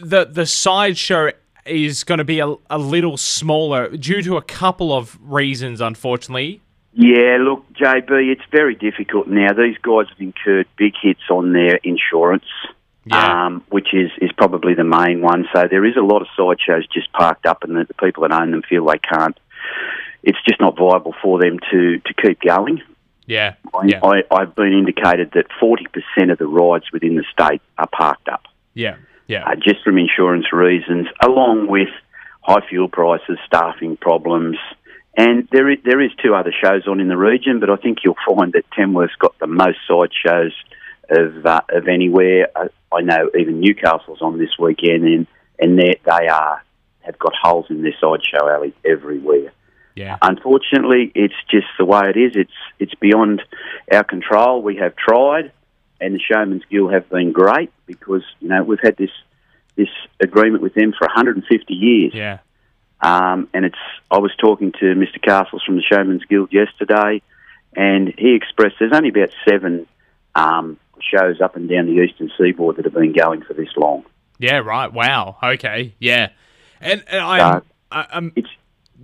the 0.00 0.24
the 0.24 0.44
sideshow 0.46 1.30
is 1.64 2.02
going 2.02 2.18
to 2.18 2.24
be 2.24 2.40
a, 2.40 2.54
a 2.70 2.78
little 2.78 3.16
smaller 3.18 3.88
due 3.96 4.22
to 4.22 4.36
a 4.38 4.42
couple 4.42 4.92
of 4.92 5.18
reasons, 5.22 5.80
unfortunately. 5.82 6.62
Yeah, 6.94 7.36
look, 7.40 7.64
JB, 7.74 8.32
it's 8.32 8.42
very 8.50 8.74
difficult 8.74 9.28
now. 9.28 9.52
These 9.52 9.76
guys 9.82 10.06
have 10.08 10.18
incurred 10.18 10.66
big 10.78 10.94
hits 11.00 11.20
on 11.30 11.52
their 11.52 11.76
insurance, 11.84 12.46
Yeah. 13.04 13.46
um, 13.46 13.64
which 13.70 13.94
is, 13.94 14.10
is 14.20 14.30
probably 14.36 14.74
the 14.74 14.84
main 14.84 15.22
one. 15.22 15.46
So 15.54 15.66
there 15.70 15.86
is 15.86 15.96
a 15.96 16.02
lot 16.02 16.20
of 16.20 16.28
sideshows 16.36 16.86
just 16.92 17.10
parked 17.12 17.46
up, 17.46 17.62
and 17.62 17.74
the, 17.74 17.84
the 17.84 17.94
people 17.94 18.22
that 18.22 18.32
own 18.32 18.50
them 18.50 18.62
feel 18.68 18.84
they 18.84 18.98
can't. 18.98 19.38
It's 20.22 20.38
just 20.46 20.60
not 20.60 20.76
viable 20.76 21.14
for 21.22 21.40
them 21.40 21.58
to, 21.70 21.98
to 22.00 22.14
keep 22.14 22.40
going. 22.40 22.82
Yeah, 23.24 23.54
I, 23.72 23.86
yeah, 23.86 24.00
I, 24.02 24.22
I've 24.30 24.54
been 24.54 24.72
indicated 24.72 25.32
that 25.34 25.46
40% 25.62 26.32
of 26.32 26.38
the 26.38 26.46
rides 26.46 26.86
within 26.92 27.16
the 27.16 27.24
state 27.32 27.62
are 27.78 27.88
parked 27.88 28.28
up 28.28 28.42
yeah, 28.78 28.96
yeah, 29.26 29.44
uh, 29.44 29.56
just 29.56 29.82
from 29.82 29.98
insurance 29.98 30.52
reasons, 30.52 31.08
along 31.20 31.66
with 31.68 31.88
high 32.42 32.66
fuel 32.68 32.88
prices, 32.88 33.38
staffing 33.44 33.96
problems. 33.96 34.56
And 35.16 35.48
there 35.50 35.68
is, 35.68 35.78
there 35.84 36.00
is 36.00 36.12
two 36.22 36.32
other 36.34 36.52
shows 36.62 36.86
on 36.86 37.00
in 37.00 37.08
the 37.08 37.16
region, 37.16 37.58
but 37.58 37.70
I 37.70 37.76
think 37.76 37.98
you'll 38.04 38.14
find 38.24 38.52
that 38.52 38.70
Tamworth's 38.70 39.16
got 39.18 39.36
the 39.40 39.48
most 39.48 39.78
side 39.88 40.10
shows 40.24 40.52
of 41.10 41.46
uh, 41.46 41.60
of 41.70 41.88
anywhere. 41.88 42.48
I, 42.54 42.68
I 42.92 43.00
know 43.02 43.30
even 43.38 43.60
Newcastle's 43.60 44.22
on 44.22 44.38
this 44.38 44.58
weekend, 44.58 45.04
and 45.04 45.26
and 45.58 45.78
they 45.78 46.00
they 46.04 46.28
are 46.28 46.62
have 47.00 47.18
got 47.18 47.32
holes 47.42 47.66
in 47.70 47.82
their 47.82 47.94
sideshow 48.00 48.48
alley 48.48 48.74
everywhere. 48.84 49.52
yeah, 49.94 50.18
Unfortunately, 50.20 51.10
it's 51.14 51.34
just 51.50 51.66
the 51.78 51.84
way 51.84 52.02
it 52.10 52.16
is. 52.16 52.32
It's 52.34 52.52
it's 52.78 52.94
beyond 52.94 53.42
our 53.92 54.04
control. 54.04 54.62
We 54.62 54.76
have 54.76 54.94
tried, 54.96 55.52
and 56.00 56.14
the 56.14 56.20
Showmen's 56.20 56.64
Guild 56.70 56.92
have 56.92 57.08
been 57.08 57.32
great 57.32 57.72
because 57.86 58.22
you 58.40 58.48
know 58.48 58.62
we've 58.62 58.80
had 58.82 58.96
this 58.96 59.10
this 59.76 59.88
agreement 60.20 60.62
with 60.62 60.74
them 60.74 60.92
for 60.92 61.06
150 61.06 61.72
years. 61.72 62.12
yeah, 62.12 62.38
Um, 63.00 63.48
and 63.54 63.64
it's 63.64 63.78
I 64.10 64.18
was 64.18 64.32
talking 64.36 64.72
to 64.72 64.84
Mr. 64.96 65.22
Castles 65.22 65.62
from 65.64 65.76
the 65.76 65.82
Showmen's 65.82 66.24
Guild 66.24 66.52
yesterday, 66.52 67.22
and 67.76 68.12
he 68.18 68.34
expressed 68.34 68.74
there's 68.80 68.92
only 68.92 69.10
about 69.10 69.30
seven 69.48 69.86
um, 70.34 70.78
shows 71.02 71.40
up 71.40 71.56
and 71.56 71.68
down 71.68 71.86
the 71.86 72.00
eastern 72.02 72.30
seaboard 72.38 72.76
that 72.76 72.84
have 72.84 72.94
been 72.94 73.12
going 73.12 73.42
for 73.42 73.54
this 73.54 73.68
long. 73.76 74.04
yeah. 74.38 74.58
Right. 74.58 74.92
Wow. 74.92 75.36
Okay. 75.42 75.94
Yeah. 75.98 76.28
And, 76.80 77.02
and 77.08 77.20
I, 77.20 77.60
I, 77.90 78.06
I'm, 78.12 78.32
It's 78.36 78.48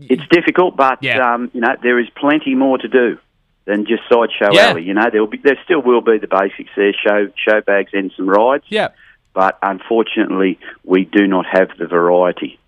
it's 0.01 0.23
difficult, 0.31 0.77
but 0.77 0.99
Yeah. 1.03 1.35
um, 1.35 1.51
you 1.55 1.61
know 1.61 1.75
there 1.83 1.99
is 2.01 2.09
plenty 2.17 2.55
more 2.55 2.79
to 2.79 2.89
do 2.89 3.19
than 3.65 3.87
just 3.87 4.03
sideshow 4.09 4.53
Yeah. 4.53 4.71
alley. 4.71 4.83
You 4.83 4.95
know 4.95 5.09
there 5.11 5.21
will 5.21 5.29
be 5.31 5.39
there 5.39 5.59
still 5.65 5.81
will 5.83 6.01
be 6.01 6.19
the 6.19 6.27
basics 6.29 6.71
there: 6.77 6.93
show 6.93 7.29
show 7.37 7.61
bags 7.61 7.91
and 7.93 8.13
some 8.17 8.29
rides. 8.29 8.65
yeah, 8.69 8.89
But 9.35 9.59
unfortunately, 9.63 10.59
we 10.85 11.05
do 11.05 11.27
not 11.27 11.47
have 11.47 11.69
the 11.79 11.87
variety 11.87 12.59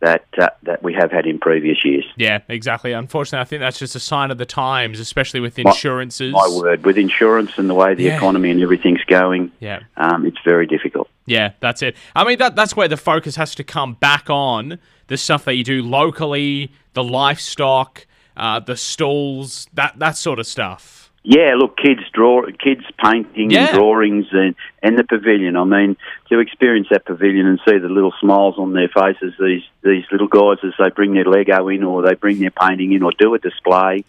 that 0.00 0.24
uh, 0.38 0.48
that 0.64 0.82
we 0.82 0.92
have 0.94 1.10
had 1.10 1.26
in 1.26 1.38
previous 1.38 1.84
years. 1.84 2.04
yeah. 2.16 2.40
Exactly. 2.48 2.92
Unfortunately, 2.92 3.40
I 3.40 3.44
think 3.44 3.60
that's 3.60 3.78
just 3.78 3.94
a 3.96 4.00
sign 4.00 4.30
of 4.30 4.38
the 4.38 4.44
times, 4.46 5.00
especially 5.00 5.40
with 5.40 5.56
My- 5.58 5.70
insurances. 5.70 6.32
My 6.32 6.48
word, 6.62 6.84
with 6.84 6.98
insurance 6.98 7.52
and 7.56 7.68
the 7.70 7.74
way 7.74 7.94
the 7.94 8.04
Yeah. 8.04 8.16
economy 8.16 8.50
and 8.50 8.60
everything's 8.62 9.02
going, 9.04 9.52
Yeah. 9.60 9.80
um, 9.96 10.26
it's 10.26 10.38
very 10.44 10.66
difficult. 10.66 11.08
Yeah, 11.24 11.52
that's 11.60 11.82
it. 11.82 11.96
I 12.14 12.24
mean, 12.24 12.38
that 12.38 12.54
that's 12.56 12.76
where 12.76 12.88
the 12.88 12.96
focus 12.96 13.36
has 13.36 13.54
to 13.56 13.64
come 13.64 13.94
back 13.94 14.28
on 14.30 14.78
the 15.08 15.16
stuff 15.16 15.44
that 15.46 15.54
you 15.54 15.64
do 15.64 15.82
locally, 15.82 16.70
the 16.94 17.02
livestock, 17.02 18.06
uh, 18.36 18.60
the 18.60 18.76
stalls, 18.76 19.66
that 19.74 19.98
that 19.98 20.16
sort 20.16 20.38
of 20.38 20.46
stuff. 20.46 21.05
Yeah, 21.28 21.54
look, 21.58 21.76
kids 21.76 22.02
draw, 22.12 22.42
kids 22.62 22.84
painting 23.02 23.50
Yeah. 23.50 23.66
and 23.66 23.74
drawings, 23.74 24.26
and 24.30 24.54
and 24.80 24.96
the 24.96 25.02
pavilion. 25.02 25.56
I 25.56 25.64
mean, 25.64 25.96
to 26.28 26.38
experience 26.38 26.86
that 26.92 27.04
pavilion 27.04 27.46
and 27.46 27.58
see 27.68 27.78
the 27.78 27.88
little 27.88 28.14
smiles 28.20 28.54
on 28.58 28.72
their 28.74 28.88
faces, 28.88 29.34
these 29.40 29.64
these 29.82 30.04
little 30.12 30.28
guys 30.28 30.58
as 30.62 30.72
they 30.78 30.88
bring 30.90 31.14
their 31.14 31.24
Lego 31.24 31.66
in, 31.68 31.82
or 31.82 32.02
they 32.02 32.14
bring 32.14 32.38
their 32.38 32.52
painting 32.52 32.92
in, 32.92 33.02
or 33.02 33.10
do 33.18 33.34
a 33.34 33.40
display. 33.40 34.04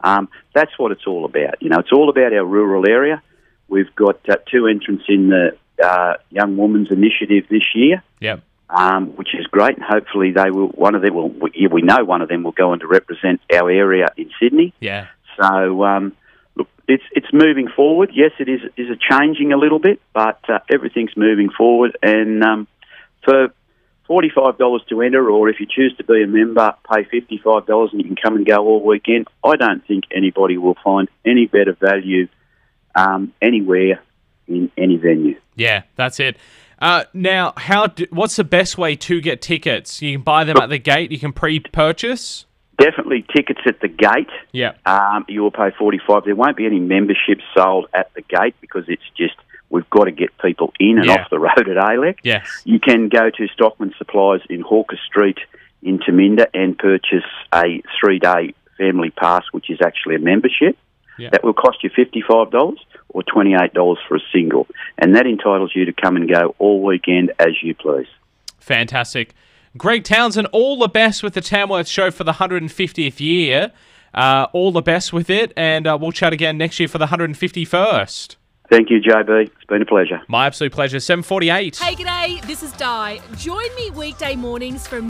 Um, 0.00 0.30
that's 0.54 0.76
what 0.78 0.92
it's 0.92 1.06
all 1.06 1.26
about. 1.26 1.60
You 1.60 1.68
know, 1.68 1.78
it's 1.78 1.92
all 1.92 2.08
about 2.08 2.32
our 2.32 2.44
rural 2.44 2.88
area. 2.88 3.22
We've 3.68 3.94
got 3.94 4.26
uh, 4.28 4.36
two 4.50 4.66
entrants 4.66 5.04
in 5.08 5.28
the 5.28 5.56
uh, 5.84 6.14
Young 6.30 6.56
Women's 6.56 6.90
Initiative 6.90 7.44
this 7.50 7.66
year. 7.74 8.02
Yeah, 8.18 8.36
um, 8.70 9.08
which 9.16 9.34
is 9.34 9.46
great. 9.48 9.76
And 9.76 9.84
hopefully, 9.84 10.32
they 10.32 10.50
will. 10.50 10.68
One 10.68 10.94
of 10.94 11.02
them 11.02 11.14
will. 11.14 11.28
We, 11.28 11.68
we 11.70 11.82
know 11.82 12.02
one 12.02 12.22
of 12.22 12.30
them 12.30 12.44
will 12.44 12.52
go 12.52 12.72
on 12.72 12.80
to 12.80 12.86
represent 12.86 13.42
our 13.52 13.70
area 13.70 14.06
in 14.16 14.30
Sydney. 14.40 14.72
yeah, 14.80 15.08
So, 15.38 15.84
um, 15.84 16.14
it's 16.88 17.04
it's 17.12 17.32
moving 17.32 17.68
forward. 17.68 18.10
Yes, 18.12 18.32
it 18.38 18.48
is 18.48 18.60
is 18.76 18.88
a 18.90 18.96
changing 18.96 19.52
a 19.52 19.56
little 19.56 19.78
bit, 19.78 20.00
but 20.12 20.40
uh, 20.48 20.58
everything's 20.70 21.16
moving 21.16 21.50
forward. 21.50 21.96
And 22.02 22.42
um, 22.42 22.68
for 23.24 23.48
forty 24.06 24.30
five 24.34 24.58
dollars 24.58 24.82
to 24.88 25.00
enter, 25.02 25.30
or 25.30 25.48
if 25.48 25.60
you 25.60 25.66
choose 25.66 25.94
to 25.98 26.04
be 26.04 26.22
a 26.22 26.26
member, 26.26 26.74
pay 26.92 27.04
fifty 27.04 27.38
five 27.38 27.66
dollars, 27.66 27.90
and 27.92 28.00
you 28.00 28.06
can 28.06 28.16
come 28.16 28.36
and 28.36 28.46
go 28.46 28.56
all 28.66 28.84
weekend. 28.84 29.28
I 29.44 29.56
don't 29.56 29.86
think 29.86 30.04
anybody 30.14 30.58
will 30.58 30.76
find 30.82 31.08
any 31.24 31.46
better 31.46 31.76
value 31.80 32.28
um, 32.94 33.32
anywhere 33.40 34.02
in 34.48 34.70
any 34.76 34.96
venue. 34.96 35.36
yeah. 35.54 35.82
That's 35.96 36.20
it. 36.20 36.36
Uh, 36.78 37.04
now, 37.14 37.52
how? 37.56 37.86
Do, 37.86 38.06
what's 38.10 38.36
the 38.36 38.44
best 38.44 38.76
way 38.76 38.96
to 38.96 39.20
get 39.20 39.40
tickets? 39.40 40.02
You 40.02 40.16
can 40.18 40.24
buy 40.24 40.42
them 40.42 40.56
at 40.56 40.68
the 40.68 40.78
gate. 40.78 41.12
You 41.12 41.18
can 41.18 41.32
pre-purchase. 41.32 42.44
Definitely 42.82 43.24
tickets 43.34 43.60
at 43.66 43.80
the 43.80 43.88
gate. 43.88 44.28
Yeah, 44.52 44.72
Um, 44.86 45.24
you 45.28 45.42
will 45.42 45.50
pay 45.52 45.70
45 45.70 46.24
There 46.24 46.34
won't 46.34 46.56
be 46.56 46.66
any 46.66 46.80
memberships 46.80 47.44
sold 47.54 47.86
at 47.94 48.12
the 48.14 48.22
gate 48.22 48.54
because 48.60 48.84
it's 48.88 49.08
just, 49.16 49.34
we've 49.70 49.88
got 49.90 50.04
to 50.04 50.10
get 50.10 50.36
people 50.38 50.72
in 50.80 50.98
and 50.98 51.06
Yeah. 51.06 51.22
off 51.22 51.30
the 51.30 51.38
road 51.38 51.68
at 51.68 51.76
ALEC. 51.76 52.18
yes, 52.24 52.62
You 52.64 52.80
can 52.80 53.08
go 53.08 53.30
to 53.30 53.48
Stockman 53.48 53.94
Supplies 53.98 54.40
in 54.50 54.62
Hawker 54.62 54.98
Street 55.06 55.38
in 55.82 55.98
Taminda 56.00 56.46
and 56.54 56.76
purchase 56.76 57.24
a 57.54 57.82
three 58.00 58.18
day 58.18 58.54
family 58.78 59.10
pass, 59.10 59.44
which 59.52 59.70
is 59.70 59.80
actually 59.80 60.16
a 60.16 60.20
membership. 60.20 60.76
Yeah. 61.18 61.28
That 61.30 61.44
will 61.44 61.52
cost 61.54 61.84
you 61.84 61.90
$55 61.90 62.76
or 63.10 63.22
$28 63.22 63.96
for 64.08 64.16
a 64.16 64.20
single. 64.32 64.66
And 64.98 65.14
that 65.14 65.26
entitles 65.26 65.70
you 65.76 65.84
to 65.84 65.92
come 65.92 66.16
and 66.16 66.28
go 66.28 66.54
all 66.58 66.82
weekend 66.82 67.32
as 67.38 67.62
you 67.62 67.74
please. 67.74 68.08
fantastic. 68.58 69.34
Greg 69.76 70.04
Townsend, 70.04 70.48
all 70.52 70.78
the 70.78 70.88
best 70.88 71.22
with 71.22 71.34
the 71.34 71.40
Tamworth 71.40 71.88
show 71.88 72.10
for 72.10 72.24
the 72.24 72.32
150th 72.32 73.20
year. 73.20 73.72
Uh, 74.14 74.46
all 74.52 74.72
the 74.72 74.82
best 74.82 75.10
with 75.10 75.30
it, 75.30 75.54
and 75.56 75.86
uh, 75.86 75.96
we'll 75.98 76.12
chat 76.12 76.34
again 76.34 76.58
next 76.58 76.78
year 76.78 76.86
for 76.86 76.98
the 76.98 77.06
151st. 77.06 78.36
Thank 78.72 78.90
you, 78.90 79.00
JB. 79.00 79.46
It's 79.46 79.64
been 79.68 79.82
a 79.82 79.86
pleasure. 79.86 80.20
My 80.28 80.46
absolute 80.46 80.72
pleasure. 80.72 81.00
748. 81.00 81.76
Hey, 81.78 81.94
g'day, 81.94 82.46
this 82.46 82.62
is 82.62 82.72
Di. 82.72 83.20
Join 83.36 83.74
me 83.76 83.90
weekday 83.90 84.36
mornings 84.36 84.86
from 84.86 85.00